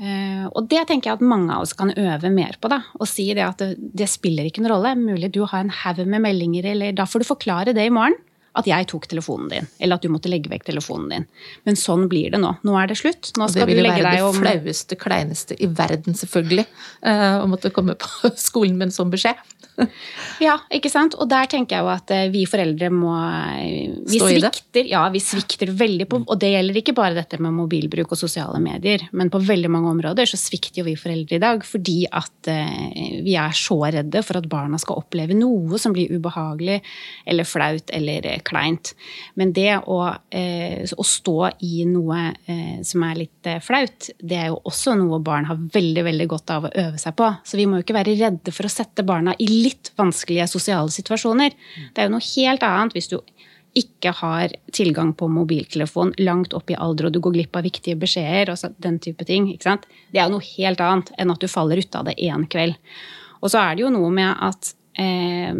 [0.00, 2.70] Uh, og det tenker jeg at mange av oss kan øve mer på.
[2.72, 4.94] da, Og si det at det, det spiller ikke noen rolle.
[4.96, 8.16] Mulig du har en haug med meldinger, eller da får du forklare det i morgen
[8.58, 11.28] at jeg tok telefonen din, eller at du måtte legge vekk telefonen din.
[11.68, 12.56] Men sånn blir det nå.
[12.66, 13.32] Nå er det slutt.
[13.38, 16.18] Nå skal du legge deg om det vil jo være det flaueste, kleineste i verden,
[16.18, 16.66] selvfølgelig,
[17.06, 19.38] å måtte komme på skolen med en sånn beskjed.
[20.46, 21.16] ja, ikke sant.
[21.20, 23.60] Og der tenker jeg jo at uh, vi foreldre må uh,
[24.10, 24.88] Vi Stå svikter.
[24.90, 28.60] Ja, vi svikter veldig på Og det gjelder ikke bare dette med mobilbruk og sosiale
[28.62, 32.48] medier, men på veldig mange områder så svikter jo vi foreldre i dag fordi at
[33.24, 36.80] vi er så redde for at barna skal oppleve noe som blir ubehagelig
[37.28, 38.92] eller flaut eller kleint.
[39.40, 39.98] Men det å,
[40.30, 44.96] eh, å stå i noe eh, som er litt eh, flaut, det er jo også
[44.98, 47.28] noe barn har veldig veldig godt av å øve seg på.
[47.44, 50.92] Så vi må jo ikke være redde for å sette barna i litt vanskelige sosiale
[50.94, 51.56] situasjoner.
[51.94, 53.20] Det er jo noe helt annet hvis du
[53.78, 57.98] ikke har tilgang på mobiltelefon langt opp i alder, og du går glipp av viktige
[58.00, 59.46] beskjeder og den type ting.
[59.54, 62.74] Det er jo noe helt annet enn at du faller ut av det én kveld.
[63.40, 65.54] Og så er det jo noe med at eh,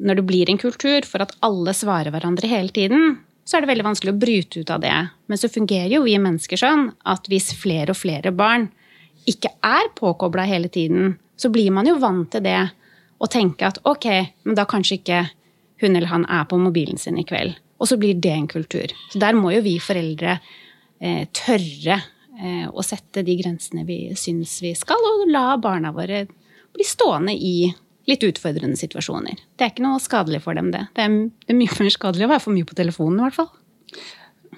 [0.00, 3.70] når det blir en kultur for at alle svarer hverandre hele tiden, så er det
[3.72, 4.96] veldig vanskelig å bryte ut av det.
[5.26, 8.68] Men så fungerer jo vi mennesker sånn at hvis flere og flere barn
[9.30, 12.60] ikke er påkobla hele tiden, så blir man jo vant til det
[13.20, 14.06] og tenke at ok,
[14.46, 15.24] men da kanskje ikke
[15.80, 17.56] hun eller han er på mobilen sin i kveld.
[17.80, 18.92] Og så blir det en kultur.
[19.12, 20.36] Så der må jo vi foreldre
[21.00, 22.00] eh, tørre
[22.40, 26.22] å sette de grensene vi syns vi skal, og la barna våre
[26.72, 27.68] bli stående i
[28.08, 29.42] litt utfordrende situasjoner.
[29.58, 30.86] Det er ikke noe skadelig for dem, det.
[30.96, 33.40] Det er, det er mye mer skadelig å være for mye på telefonen, i hvert
[33.42, 33.52] fall.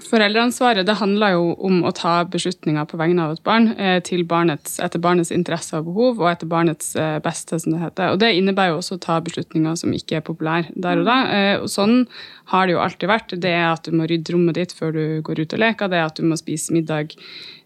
[0.01, 4.79] Foreldreansvaret det handler jo om å ta beslutninger på vegne av et barn eh, barnets,
[4.81, 8.15] etter barnets interesser og behov og etter barnets eh, beste, som det heter.
[8.15, 11.19] Og Det innebærer jo også å ta beslutninger som ikke er populære der og da.
[11.37, 12.07] Eh, og Sånn
[12.53, 13.35] har det jo alltid vært.
[13.41, 15.99] Det er at du må rydde rommet ditt før du går ut og leker, det
[16.01, 17.15] er at du må spise middag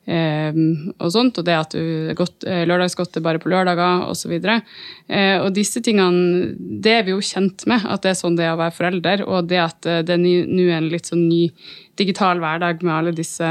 [0.07, 0.61] eh,
[1.03, 4.37] og sånt, og det at du godt, eh, lørdagsgodtet bare på lørdager osv.
[4.38, 8.46] Eh, og disse tingene det er vi jo kjent med, at det er sånn det
[8.46, 9.27] er å være forelder.
[9.27, 11.42] Og det at det er en litt sånn ny
[11.96, 13.46] digital hverdag med alle disse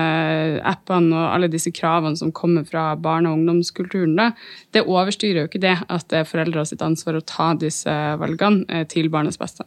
[0.70, 4.32] appene og alle disse kravene som kommer fra barne- og ungdomskulturen, da,
[4.72, 8.86] det overstyrer jo ikke det at det er foreldre sitt ansvar å ta disse valgene
[8.92, 9.66] til barnets beste.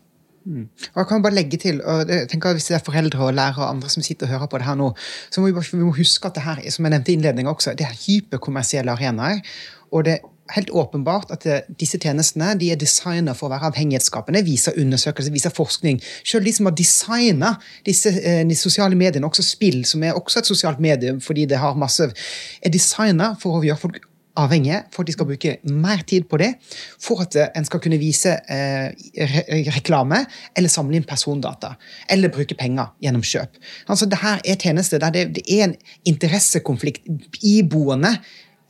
[0.49, 0.65] Mm.
[0.95, 3.67] Og jeg kan bare legge til, og jeg tenker Hvis det er foreldre og lærere
[3.67, 4.95] og andre som sitter og hører på det her nå,
[5.31, 7.53] så må vi, bare, vi må huske at det her som jeg nevnte i innledningen
[7.53, 9.45] også, det er hyperkommersielle arenaer.
[9.93, 13.69] og det er helt åpenbart at det, disse tjenestene de er designet for å være
[13.69, 14.43] avhengighetsskapende.
[14.45, 16.01] viser undersøkelser, viser forskning.
[16.25, 17.55] Selv de som har designa
[17.87, 21.61] disse eh, de sosiale mediene, også spill, som er også et sosialt medium fordi det
[21.61, 22.09] har masse,
[22.63, 24.08] er designa for å gjøre folk
[24.39, 26.53] avhengige for at de skal bruke mer tid på det,
[27.03, 28.89] for at eh, en skal kunne vise eh,
[29.75, 30.23] reklame
[30.57, 31.75] eller samle inn persondata.
[32.11, 33.59] Eller bruke penger gjennom kjøp.
[33.89, 35.77] Altså, det her er tjenester der det, det er en
[36.09, 37.09] interessekonflikt
[37.43, 38.17] iboende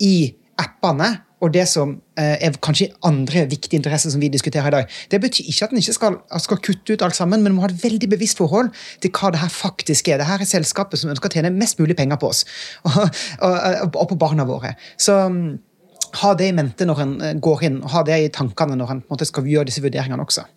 [0.04, 4.74] i appene og det som eh, er kanskje andre viktige interesser som vi diskuterer i
[4.74, 4.96] dag.
[5.10, 7.70] Det betyr ikke at en ikke skal, skal, kutte ut alt sammen, men må ha
[7.70, 10.18] et veldig bevisst forhold til hva det her faktisk er.
[10.18, 12.44] Det her er selskapet som ønsker å tjene mest mulig penger på oss
[12.88, 14.74] og, og, og på barna våre.
[14.98, 15.48] Så mm,
[16.24, 18.96] ha det i mente når en eh, går inn, og ha det i tankene når
[18.98, 20.48] en skal gjøre disse vurderingene også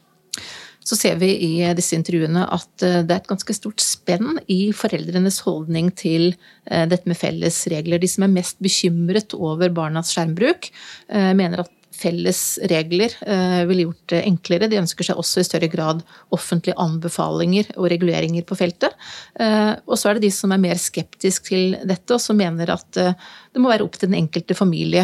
[0.84, 4.72] så ser vi i disse intervjuene at eh, det er et ganske stort spenn i
[4.76, 8.02] foreldrenes holdning til eh, dette med felles regler.
[8.02, 10.72] De som er mest bekymret over barnas skjermbruk,
[11.14, 14.70] eh, mener at felles regler eh, ville gjort det enklere.
[14.72, 16.02] De ønsker seg også i større grad
[16.34, 18.96] offentlige anbefalinger og reguleringer på feltet.
[19.40, 22.74] Eh, og så er det de som er mer skeptisk til dette, og som mener
[22.74, 23.18] at eh,
[23.52, 25.02] det må være opp til den enkelte familie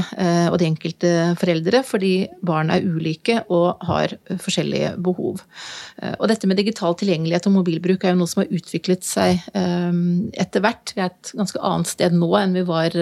[0.48, 2.12] og de enkelte foreldre, fordi
[2.48, 5.42] barn er ulike og har forskjellige behov.
[6.14, 10.64] Og dette med digital tilgjengelighet og mobilbruk er jo noe som har utviklet seg etter
[10.64, 10.96] hvert.
[10.96, 12.96] Vi er et ganske annet sted nå enn vi var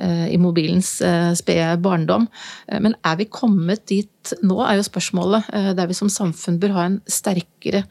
[0.00, 2.26] i mobilens eh, spede barndom.
[2.66, 5.50] Eh, men er vi kommet dit nå, er jo spørsmålet.
[5.76, 7.82] Der vi som samfunn bør ha en sterkere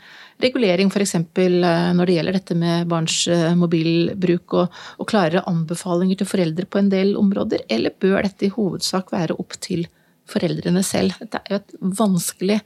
[0.41, 1.17] regulering, f.eks.
[1.35, 3.25] når det gjelder dette med barns
[3.59, 7.65] mobilbruk, og, og klarere anbefalinger til foreldre på en del områder?
[7.69, 9.83] Eller bør dette i hovedsak være opp til
[10.31, 11.19] foreldrene selv?
[11.19, 12.61] Det er jo et vanskelig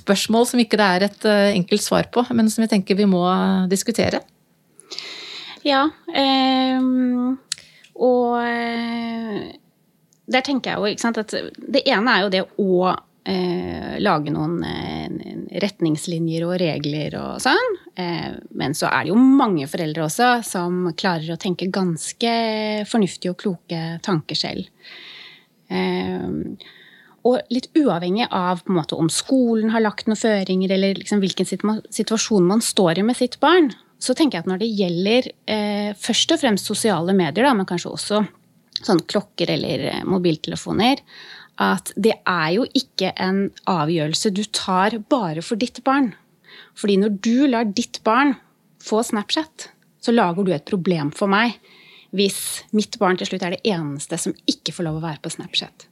[0.00, 3.26] spørsmål som ikke det er et enkelt svar på, men som jeg tenker vi må
[3.68, 4.24] diskutere.
[5.66, 5.84] Ja.
[6.08, 6.80] Eh,
[8.00, 9.50] og eh,
[10.30, 12.74] der tenker jeg jo ikke sant, at det ene er jo det å
[13.28, 17.78] eh, lage noen eh, retningslinjer og regler og sånn.
[17.98, 22.34] Eh, men så er det jo mange foreldre også som klarer å tenke ganske
[22.90, 24.70] fornuftige og kloke tanker selv.
[25.70, 26.68] Eh,
[27.28, 31.48] og litt uavhengig av måte, om skolen har lagt noen føringer, eller liksom hvilken
[31.92, 35.90] situasjon man står i med sitt barn, så tenker jeg at når det gjelder eh,
[36.00, 38.22] først og fremst sosiale medier, da, men kanskje også
[38.80, 41.02] sånn klokker eller eh, mobiltelefoner,
[41.60, 46.14] at det er jo ikke en avgjørelse du tar bare for ditt barn.
[46.78, 48.32] Fordi når du lar ditt barn
[48.80, 49.68] få Snapchat,
[50.00, 51.58] så lager du et problem for meg
[52.16, 55.34] hvis mitt barn til slutt er det eneste som ikke får lov å være på
[55.36, 55.84] Snapchat.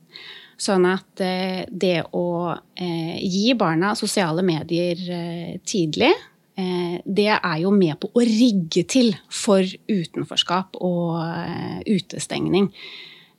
[0.59, 6.14] Sånn at eh, det å eh, gi barna sosiale medier tidlig
[6.59, 12.73] det er jo med på å rigge til for utenforskap og eh, utestengning.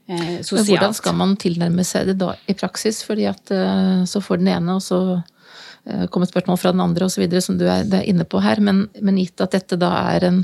[0.10, 0.46] Sosialt.
[0.48, 0.70] sosialt.
[0.72, 3.04] Hvordan skal man tilnærme seg det da i praksis?
[3.06, 3.52] Fordi at
[4.10, 5.20] så får den ene, og så
[6.10, 8.58] kommer spørsmål fra den andre osv., som du er, er, inne på her.
[8.64, 10.40] Men, men, gitt at dette da er en,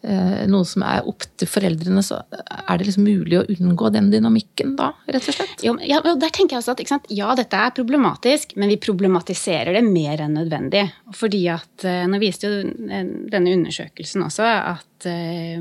[0.00, 4.72] noe som er opp til foreldrene, så er det liksom mulig å unngå den dynamikken
[4.78, 5.64] da, rett og slett?
[5.66, 9.84] Jo, ja, der tenker jeg også at Ja, dette er problematisk, men vi problematiserer det
[9.84, 10.86] mer enn nødvendig.
[11.16, 15.60] Fordi at Nå viste jo denne undersøkelsen også at uh,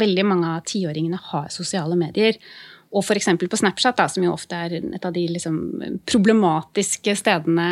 [0.00, 2.38] veldig mange av tiåringene har sosiale medier.
[2.90, 3.28] Og f.eks.
[3.38, 5.56] på Snapchat, da, som jo ofte er et av de liksom,
[6.10, 7.66] problematiske stedene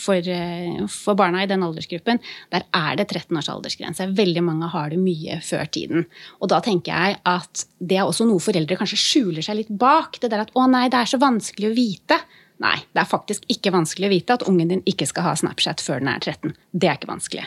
[0.00, 2.18] for, eh, for, barna i den aldersgruppen,
[2.50, 4.08] der er det 13 års aldersgrense.
[4.18, 6.08] Veldig mange har det mye før tiden.
[6.40, 10.18] Og da tenker jeg at det er også noe foreldre kanskje skjuler seg litt bak.
[10.18, 12.18] Det der at 'å nei, det er så vanskelig å vite'.
[12.58, 15.78] Nei, det er faktisk ikke vanskelig å vite at ungen din ikke skal ha Snapchat
[15.78, 16.56] før den er 13.
[16.72, 17.46] Det er ikke vanskelig.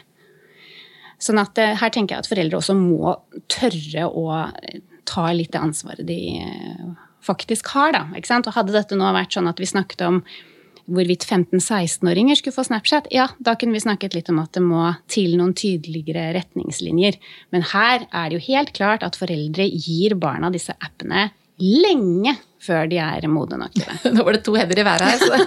[1.19, 3.11] Sånn at eh, her tenker jeg at foreldre også må
[3.51, 4.47] tørre å
[5.03, 6.19] ta litt det ansvaret de
[7.25, 7.93] faktisk har.
[7.95, 8.47] Da, ikke sant?
[8.49, 10.23] Og hadde dette nå vært sånn at vi snakket om
[10.89, 14.87] hvorvidt 15-16-åringer skulle få Snapchat, ja, da kunne vi snakket litt om at det må
[15.11, 17.19] til noen tydeligere retningslinjer.
[17.53, 21.27] Men her er det jo helt klart at foreldre gir barna disse appene
[21.59, 24.11] lenge før de er modne nok til det.
[24.15, 25.37] Nå var det to hender i været her, så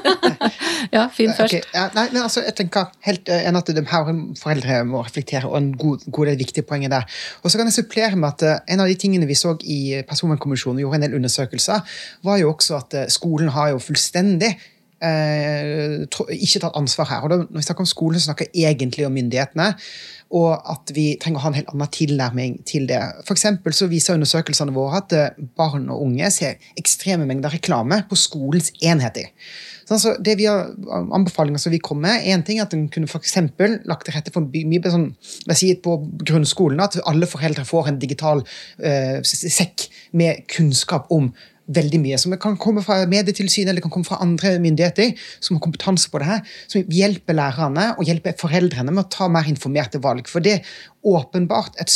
[0.97, 1.53] ja, fin først.
[1.53, 5.45] Okay, ja, nei, men altså, jeg tenker helt enig at de her foreldre må reflektere,
[5.51, 7.09] og en god, god del viktige poenger der.
[7.43, 10.03] Og så kan jeg supplere med at uh, en av de tingene vi så i
[10.09, 14.55] Personvernkommisjonen, gjorde en del undersøkelser, var jo også at uh, skolen har jo fullstendig
[15.03, 17.25] ikke tatt ansvar her.
[17.27, 19.73] Og da, når vi snakker om skolen, så snakker jeg egentlig om myndighetene
[20.33, 23.01] og at vi trenger å ha en helt annen tilnærming til det.
[23.29, 23.37] For
[23.77, 28.73] så viser undersøkelsene våre at eh, barn og unge ser ekstreme mengder reklame på skolens
[28.81, 29.33] enheter.
[29.83, 30.71] Så altså, det vi har
[31.13, 33.21] Anbefalinger som vi kommer med, en ting er at en kunne for
[33.85, 35.11] lagt til rette for mye sånn,
[35.59, 41.33] si på grunnskolen, at alle foreldre får en digital uh, sekk med kunnskap om
[41.77, 42.19] veldig mye.
[42.21, 46.23] Som kan komme fra Medietilsynet eller kan komme fra andre myndigheter som har kompetanse på
[46.23, 46.43] det her.
[46.71, 50.29] Som hjelper lærerne og hjelper foreldrene med å ta mer informerte valg.
[50.31, 50.77] For det er
[51.13, 51.93] åpenbart et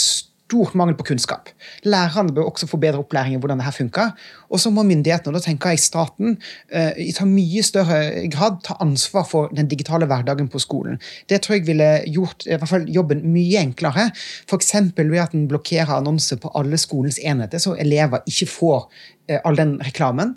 [0.46, 1.48] stort mangel på kunnskap.
[1.82, 4.12] Lærerne bør også få bedre opplæring i hvordan det her funker.
[4.48, 6.36] Og så må myndighetene, og da tenker jeg staten,
[6.70, 11.00] uh, i ta mye større grad ta ansvar for den digitale hverdagen på skolen.
[11.28, 14.06] Det tror jeg ville gjort i hvert fall jobben mye enklere.
[14.46, 14.74] F.eks.
[14.96, 18.86] ved at en blokkerer annonser på alle skolens enheter, så elever ikke får
[19.42, 20.36] all den reklamen.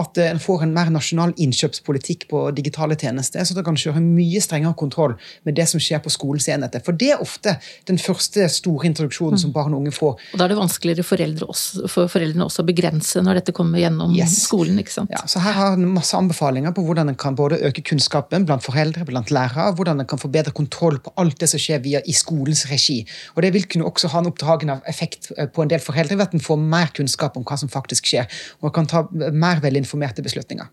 [0.00, 4.00] At uh, en får en mer nasjonal innkjøpspolitikk på digitale tjenester, så det kan kjøre
[4.00, 6.80] mye strengere kontroll med det som skjer på skolens enheter.
[6.86, 7.58] For det er ofte
[7.90, 9.44] den første store introduksjonen mm.
[9.44, 10.16] som barn og unge får.
[10.32, 13.56] Og Da er det vanskeligere for, også, for foreldrene også å begrense når dette dette
[13.56, 14.36] kommer gjennom yes.
[14.46, 14.78] skolen.
[14.80, 15.10] ikke sant?
[15.12, 18.64] Ja, så Her har en masse anbefalinger på hvordan en kan både øke kunnskapen blant
[18.64, 22.02] foreldre, blant lærere, hvordan en kan få bedre kontroll på alt det som skjer via
[22.06, 23.02] i skolens regi.
[23.34, 26.28] Og Det vil kunne også ha en oppdragende effekt eh, på en del foreldre ved
[26.28, 28.29] at en får mer kunnskap om hva som faktisk skjer,
[28.60, 30.68] og kan ta mer velinformerte beslutninger.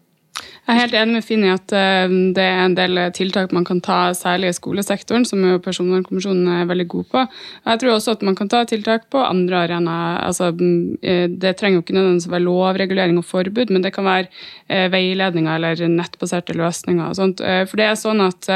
[0.68, 3.64] Jeg er helt enig med Finn i at eh, det er en del tiltak man
[3.66, 7.22] kan ta, særlig i skolesektoren, som jo Personvernkommisjonen er veldig god på.
[7.70, 10.20] Jeg tror også at man kan ta tiltak på andre arenaer.
[10.28, 13.94] Altså, mm, eh, det trenger jo ikke nødvendigvis å være lovregulering og forbud, men det
[13.96, 14.28] kan være
[14.68, 17.08] eh, veiledninger eller nettbaserte løsninger.
[17.08, 17.46] og sånt.
[17.72, 18.52] For det er sånn at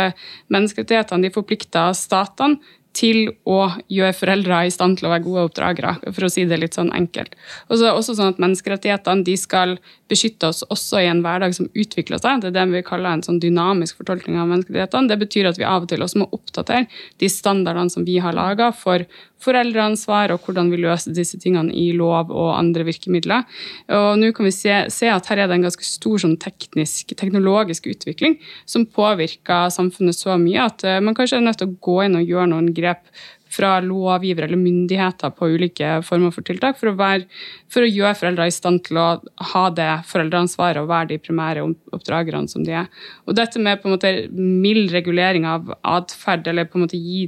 [0.51, 2.59] Menneskerettighetene de forplikter statene
[2.97, 6.59] til å gjøre foreldre i stand til å være gode oppdragere, for å si det
[6.59, 7.37] litt sånn enkelt.
[7.69, 9.77] Og så er det også sånn at Menneskerettighetene de skal
[10.11, 12.43] beskytte oss også i en hverdag som utvikler seg.
[12.43, 15.11] Det er det vi kaller en sånn dynamisk fortolkning av menneskerettighetene.
[15.11, 16.87] Det betyr at vi av og til også må oppdatere
[17.23, 19.07] de standardene som vi har laga for
[19.41, 23.45] foreldreansvar og hvordan vi løser disse tingene i lov og andre virkemidler.
[23.91, 27.15] Og nå kan vi se, se at her er det en ganske stor sånn teknisk,
[27.19, 28.37] teknologisk utvikling
[28.69, 32.19] som påvirker samfunnet så mye at uh, man kanskje er nødt til å gå inn
[32.19, 33.05] og gjøre noen grep
[33.51, 37.27] fra lovgiver eller myndigheter på ulike former for tiltak for å, være,
[37.71, 39.07] for å gjøre foreldre i stand til å
[39.51, 42.87] ha det foreldreansvaret og være de primære oppdragerne som de er.
[43.27, 47.25] Og dette med på en måte mild regulering av atferd, eller på en måte gi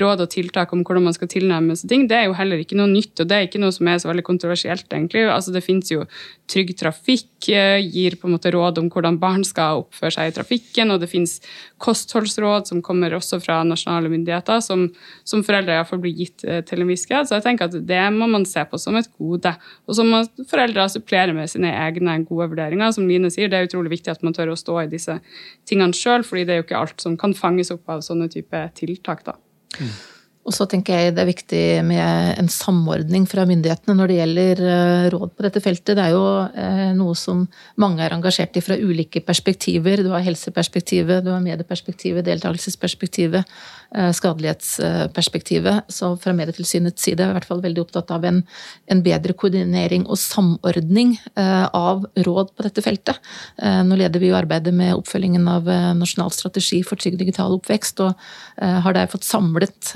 [0.00, 2.78] råd og tiltak om hvordan man skal tilnærme seg ting, det er jo heller ikke
[2.78, 5.26] noe nytt, og det er ikke noe som er så veldig kontroversielt, egentlig.
[5.30, 6.06] Altså, det finnes jo
[6.50, 10.36] Trygg Trafikk eh, gir på en måte råd om hvordan barn skal oppføre seg i
[10.36, 11.40] trafikken, og det finnes
[11.82, 14.86] kostholdsråd som kommer også fra nasjonale myndigheter, som,
[15.26, 17.28] som foreldre iallfall blir gitt eh, til en viss grad.
[17.28, 19.52] Så jeg tenker at det må man se på som et gode.
[19.86, 22.94] Og så må foreldre supplere med sine egne gode vurderinger.
[22.94, 25.18] Som Line sier, det er utrolig viktig at man tør å stå i disse
[25.68, 28.62] tingene sjøl, fordi det er jo ikke alt som kan fanges opp av sånne type
[28.78, 29.24] tiltak.
[29.26, 29.38] da.
[29.80, 29.96] Mm.
[30.46, 34.60] Og så tenker jeg det er viktig med en samordning fra myndighetene når det gjelder
[34.62, 35.96] eh, råd på dette feltet.
[35.98, 37.42] Det er jo eh, noe som
[37.82, 40.04] mange er engasjert i fra ulike perspektiver.
[40.06, 43.56] Du har helseperspektivet, du har medieperspektivet, deltakelsesperspektivet.
[43.96, 45.90] Eh, skadelighetsperspektivet.
[45.90, 48.40] Så fra Medietilsynets side er jeg i hvert fall veldig opptatt av en,
[48.86, 53.18] en bedre koordinering og samordning av råd på dette feltet.
[53.86, 58.14] Nå leder vi jo arbeidet med oppfølgingen av nasjonal strategi for trygg digital oppvekst, og
[58.58, 59.92] har der fått samlet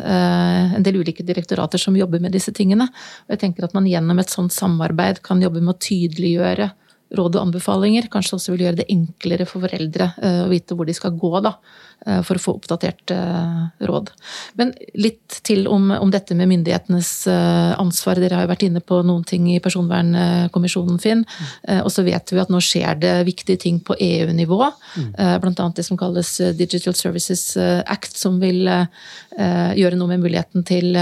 [0.77, 2.89] en del ulike direktorater som jobber med disse tingene.
[3.27, 6.71] Og jeg tenker at man gjennom et sånt samarbeid kan jobbe med å tydeliggjøre
[7.19, 8.11] råd og anbefalinger.
[8.13, 10.13] Kanskje også vil gjøre det enklere for foreldre
[10.47, 14.11] å vite hvor de skal gå da, Eh, for å få oppdatert eh, råd.
[14.59, 18.21] Men litt til om, om, dette med myndighetenes eh, ansvar.
[18.21, 21.27] Dere har jo vært inne på noen ting i Personvernkommisjonen, Finn.
[21.27, 21.83] Mm.
[21.85, 24.61] Og så vet vi at nå skjer det viktige ting på EU-nivå.
[24.97, 25.37] Bl.a.
[25.43, 30.97] Blant annet det som kalles Digital Services Act, som vil gjøre noe med muligheten til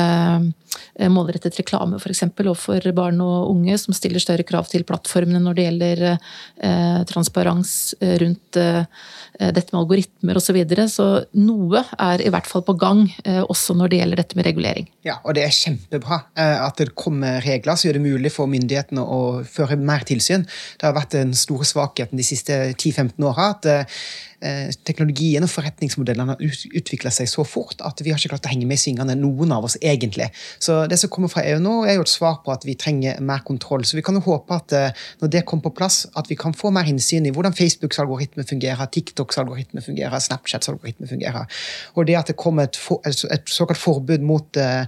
[1.10, 2.24] målrettet reklame f.eks.
[2.28, 6.04] overfor barn og unge, som stiller større krav til plattformene når det gjelder
[7.08, 7.72] transparens
[8.22, 10.60] rundt dette med algoritmer osv.
[10.92, 11.06] så
[11.38, 14.88] noe er i hvert fall på gang, også når det gjelder dette med regulering.
[15.06, 19.02] Ja, og det er kjempebra at det kommer regler som gjør det mulig for myndighetene
[19.02, 20.46] å føre mer tilsyn.
[20.78, 23.98] Det har vært den store svakheten de siste 10-15 åra at Eh,
[24.86, 26.42] teknologien og forretningsmodellene har
[26.78, 29.52] utvikla seg så fort at vi har ikke klart å henge med i svingene, noen
[29.54, 30.28] av oss egentlig.
[30.62, 33.18] Så det som kommer fra EU nå, er jo et svar på at vi trenger
[33.24, 33.84] mer kontroll.
[33.88, 36.54] Så vi kan jo håpe at eh, når det kommer på plass, at vi kan
[36.56, 41.48] få mer innsyn i hvordan Facebooks algoritme fungerer, TikToks algoritme fungerer, Snapchats algoritme fungerer.
[41.96, 44.84] Og det at det kommer et, for, et såkalt forbud mot uh,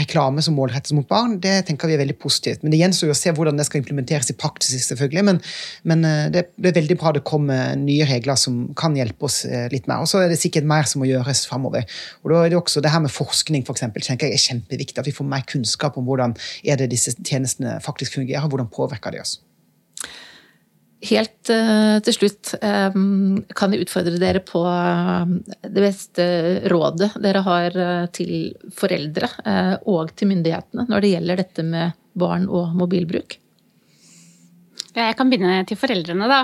[0.00, 2.64] reklame som målrettes mot barn, det tenker vi er veldig positivt.
[2.64, 5.24] Men det gjenstår jo å se hvordan det skal implementeres i praksis, selvfølgelig.
[5.30, 5.40] Men,
[5.88, 9.68] men det, er veldig bra det kommer nye regler som kan kan hjelpe oss eh,
[9.72, 10.02] litt mer.
[10.02, 11.86] Og så er det sikkert mer som må gjøres framover.
[12.24, 14.98] Og da er det også det her med forskning for eksempel, tenker jeg er kjempeviktig.
[15.00, 16.34] At vi får mer kunnskap om hvordan
[16.64, 19.38] er det disse tjenestene faktisk fungerer, og hvordan påvirker de oss.
[21.08, 24.60] Helt uh, til slutt, um, kan jeg utfordre dere på
[25.64, 26.26] det beste
[26.68, 27.78] rådet dere har
[28.12, 29.30] til foreldre
[29.88, 33.38] og til myndighetene når det gjelder dette med barn og mobilbruk?
[34.90, 36.42] Jeg kan begynne til foreldrene, da.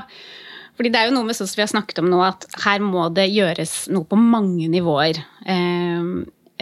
[0.77, 2.83] Fordi det er jo noe med sånn som vi har snakket om nå, at her
[2.85, 5.23] må det gjøres noe på mange nivåer.
[5.49, 6.11] Eh,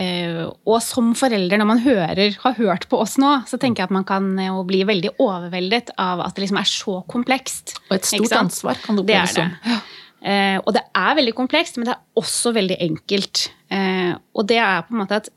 [0.04, 3.90] eh, og som forelder, når man hører, har hørt på oss nå, så tenker jeg
[3.90, 7.76] at man kan jo bli veldig overveldet av at det liksom er så komplekst.
[7.88, 9.54] Og et stort ansvar kan det oppleves som.
[9.66, 9.82] Ja.
[10.24, 13.48] Eh, og det er veldig komplekst, men det er også veldig enkelt.
[13.74, 15.32] Eh, og det er på en måte at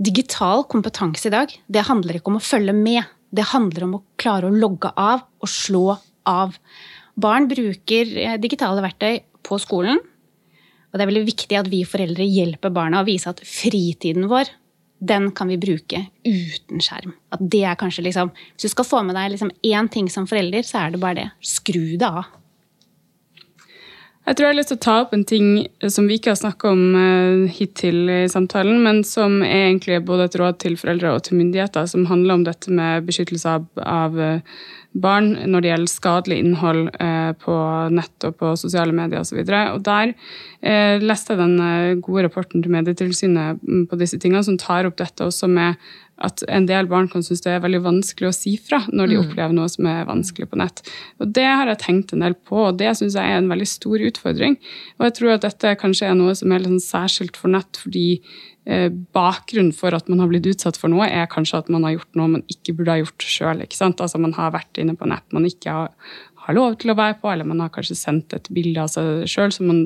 [0.00, 3.04] digital kompetanse i dag, det handler ikke om å følge med.
[3.30, 5.84] Det handler om å klare å logge av og slå
[6.28, 6.56] av.
[7.20, 10.00] Barn bruker eh, digitale verktøy på skolen.
[10.90, 14.50] Og det er veldig viktig at vi foreldre hjelper barna å vise at fritiden vår
[15.00, 17.14] den kan vi bruke uten skjerm.
[17.32, 20.26] At det er kanskje liksom, Hvis du skal få med deg liksom én ting som
[20.28, 21.28] forelder, så er det bare det.
[21.40, 22.28] Skru det av.
[24.28, 25.46] Jeg tror jeg har lyst til å ta opp en ting
[25.90, 30.28] som vi ikke har snakka om uh, hittil i samtalen, men som er egentlig både
[30.28, 34.20] et råd til foreldre og til myndigheter, som handler om dette med beskyttelse av, av
[34.20, 34.60] uh,
[34.98, 37.56] barn når det gjelder skadelig innhold eh, på
[37.94, 39.38] nett og på sosiale medier osv.
[39.46, 44.58] Der eh, leste jeg den eh, gode rapporten til Medietilsynet mm, på disse tingene, som
[44.58, 45.78] tar opp dette også med
[46.20, 49.18] at en del barn kan synes det er veldig vanskelig å si fra når de
[49.18, 49.22] mm.
[49.24, 50.82] opplever noe som er vanskelig på nett.
[51.20, 53.68] Og Det har jeg tenkt en del på, og det syns jeg er en veldig
[53.68, 54.58] stor utfordring.
[54.98, 57.80] Og jeg tror at dette kanskje er noe som er litt sånn særskilt for nett,
[57.80, 58.06] fordi
[58.68, 61.94] Eh, bakgrunnen for at man har blitt utsatt for noe, er kanskje at man har
[61.94, 63.62] gjort noe man ikke burde ha gjort sjøl.
[63.64, 66.12] Altså man har vært inne på nett man ikke har
[66.50, 69.24] har lov til å være på, eller man har kanskje sendt et bilde av seg
[69.30, 69.82] sjøl som man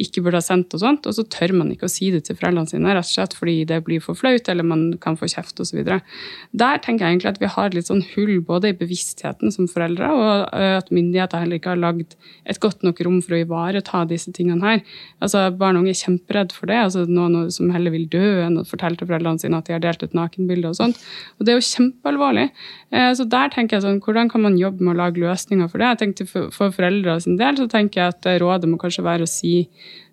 [0.00, 2.38] ikke burde ha sendt, og sånt, og så tør man ikke å si det til
[2.38, 5.60] foreldrene sine, rett og slett fordi det blir for flaut, eller man kan få kjeft
[5.62, 5.80] osv.
[5.84, 10.10] Der tenker jeg egentlig at vi har litt sånn hull både i bevisstheten som foreldre,
[10.14, 12.16] og eh, at myndigheter heller ikke har lagd
[12.48, 14.82] et godt nok rom for å ivareta disse tingene her.
[15.22, 16.78] Altså, Barn og unge er kjemperedd for det.
[16.86, 19.82] altså Noen som heller vil dø enn å fortelle til foreldrene sine at de har
[19.84, 21.00] delt et nakenbilde og sånt.
[21.38, 22.48] Og det er jo kjempealvorlig.
[22.94, 25.82] Eh, så der tenker jeg sånn, hvordan kan man jobbe med å lage løsninger for
[25.82, 25.97] det?
[25.98, 29.30] Tenkte For, for foreldre sin del så tenker jeg at rådet må kanskje være å
[29.30, 29.68] si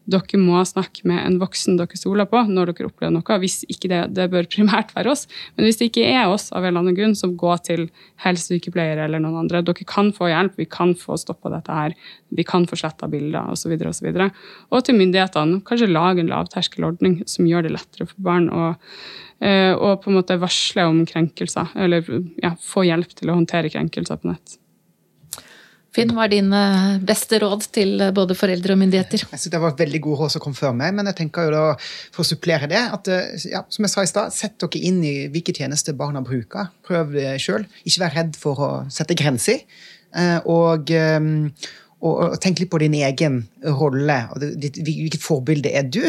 [0.05, 3.37] dere må snakke med en voksen dere stoler på når dere opplever noe.
[3.41, 5.25] Hvis ikke det, det bør primært være oss.
[5.55, 7.87] Men hvis det ikke er oss, av en eller annen grunn, så gå til
[8.21, 9.63] helsesykepleiere eller noen andre.
[9.65, 11.95] Dere kan få hjelp, vi kan få stoppa dette her.
[12.37, 13.73] Vi kan få sletta bilder osv.
[13.75, 18.09] Og, så videre, og, og til myndighetene, kanskje lage en lavterskelordning som gjør det lettere
[18.09, 18.67] for barn å
[19.41, 22.05] eh, og på en måte varsle om krenkelser, eller
[22.43, 24.59] ja, få hjelp til å håndtere krenkelser på nett.
[25.95, 26.61] Finn, hva er dine
[27.07, 29.21] beste råd til både foreldre og myndigheter?
[29.23, 31.53] Jeg synes Det var veldig gode råd som kom før meg, men jeg tenker jo
[31.53, 31.63] da,
[32.11, 34.99] for å supplere det, at eh, ja, som jeg sa i stad, sett dere inn
[35.07, 36.67] i hvilke tjenester barna bruker.
[36.87, 37.63] Prøv det sjøl.
[37.87, 39.63] Ikke vær redd for å sette grenser.
[40.11, 41.31] Eh, og, eh,
[42.01, 44.19] og, og tenk litt på din egen rolle.
[44.35, 46.03] og Hvilket forbilde er du?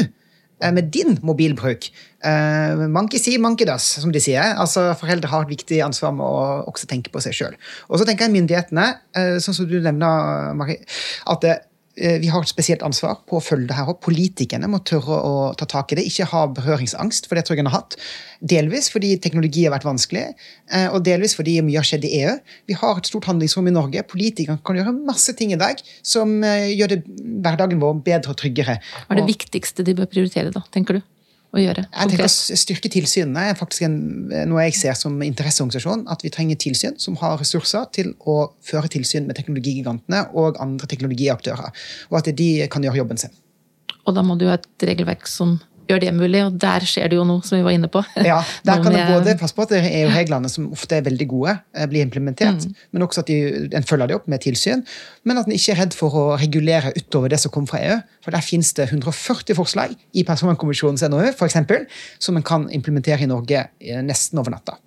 [0.62, 1.90] Eh, med din mobilbruk.
[2.26, 4.54] Uh, monkey see, monkey does, som de sier.
[4.56, 7.58] Altså, Foreldre har et viktig ansvar med å også tenke på seg sjøl.
[7.90, 8.86] Og så tenker jeg myndighetene,
[9.18, 10.80] uh, sånn som du nevner, Marie,
[11.28, 14.02] at det, Eh, vi har et spesielt ansvar på å følge det her opp.
[14.04, 17.64] Politikerne må tørre å ta tak i det, ikke ha berøringsangst, for det tror jeg
[17.64, 17.96] en har hatt.
[18.44, 20.26] Delvis fordi teknologi har vært vanskelig,
[20.68, 22.36] eh, og delvis fordi mye har skjedd i EU.
[22.68, 24.04] Vi har et stort handlingsrom i Norge.
[24.10, 27.02] Politikerne kan gjøre masse ting i dag som eh, gjør det,
[27.44, 28.78] hverdagen vår bedre og tryggere.
[29.06, 31.04] Hva er det viktigste de bør prioritere, da, tenker du?
[31.58, 31.86] Å gjøre?
[31.88, 33.96] Jeg tenker å Styrke tilsynene er faktisk en,
[34.50, 36.06] noe jeg ser som interesseorganisasjon.
[36.12, 40.88] At vi trenger tilsyn som har ressurser til å føre tilsyn med teknologigigantene og andre
[40.90, 41.72] teknologiaktører.
[42.10, 43.34] Og at de kan gjøre jobben sin.
[44.06, 45.58] Og da må du ha et regelverk som
[45.88, 48.02] gjør det mulig, og der skjer det jo noe, som vi var inne på.
[48.26, 51.06] Ja, Der kan det både passe på at det er jo reglene som ofte er
[51.06, 52.86] veldig gode, eh, blir implementert, mm.
[52.94, 53.38] men også at de,
[53.76, 54.84] en følger det opp med tilsyn.
[55.26, 58.00] Men at en ikke er redd for å regulere utover det som kommer fra EU.
[58.24, 61.86] For der finnes det 140 forslag i Personvernkommisjonens NOU, eksempel,
[62.22, 64.80] som en kan implementere i Norge eh, nesten over natta.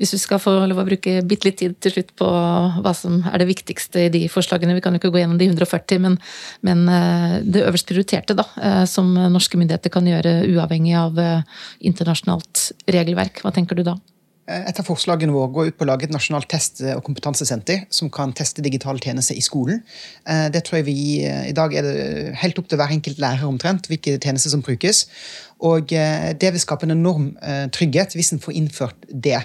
[0.00, 3.20] Hvis du skal få lov å bruke bitte litt tid til slutt på hva som
[3.28, 4.76] er det viktigste i de forslagene.
[4.76, 6.18] Vi kan jo ikke gå gjennom de 140, men,
[6.66, 11.60] men eh, det øverst prioriterte, da, eh, som norske myndigheter kan gjøre uavhengig av eh,
[11.90, 13.44] internasjonalt regelverk.
[13.44, 13.98] Hva tenker du da?
[14.52, 18.08] Et av forslagene våre går ut på å lage et nasjonalt test- og kompetansesenter som
[18.12, 19.78] kan teste digitale tjenester i skolen.
[20.26, 23.86] Det tror jeg vi, I dag er det helt opp til hver enkelt lærer omtrent
[23.88, 25.04] hvilke tjenester som brukes.
[25.62, 29.38] Og eh, det vil skape en enorm eh, trygghet hvis en får innført det.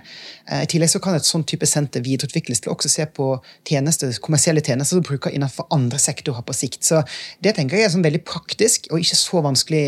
[0.49, 3.29] Eh, I tillegg så kan et sånn type senter videreutvikles til å se på
[3.67, 6.81] tjenester, kommersielle tjenester som bruker innenfor andre sektorer på sikt.
[6.87, 7.03] Så
[7.43, 9.83] det tenker jeg er sånn veldig praktisk og ikke så vanskelig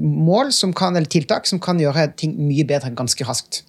[0.00, 3.62] mål som kan, eller tiltak som kan gjøre ting mye bedre ganske raskt.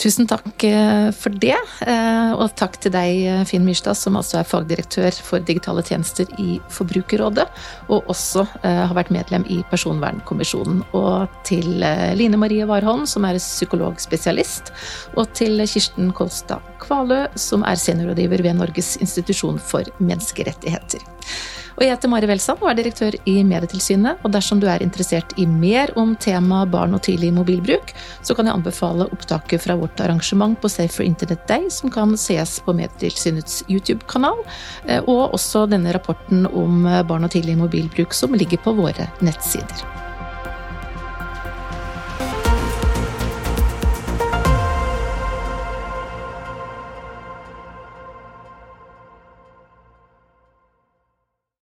[0.00, 4.38] Tusen takk eh, for det, eh, og takk til deg, eh, Finn Myrstad, som altså
[4.40, 7.44] er fagdirektør for digitale tjenester i Forbrukerrådet,
[7.92, 10.80] og også har vært medlem i Personvernkommisjonen.
[10.96, 11.82] Og til
[12.16, 14.72] Line Marie Warholm, som er psykologspesialist,
[15.20, 21.04] og til Kirsten Kolstad Kvalø, som er seniorrådgiver ved Norges institusjon for menneskerettigheter.
[21.80, 24.20] Og jeg heter Mari Welsand og er direktør i Medietilsynet.
[24.20, 28.50] Og dersom du er interessert i mer om temaet barn og tidlig mobilbruk, så kan
[28.50, 33.62] jeg anbefale opptaket fra vårt arrangement på Safer Internet Day, som kan sees på Medietilsynets
[33.72, 34.44] YouTube-kanal,
[34.92, 40.09] eh, og også denne rapporten om barn og tidlig mobilbruk som ligger på våre nettsider.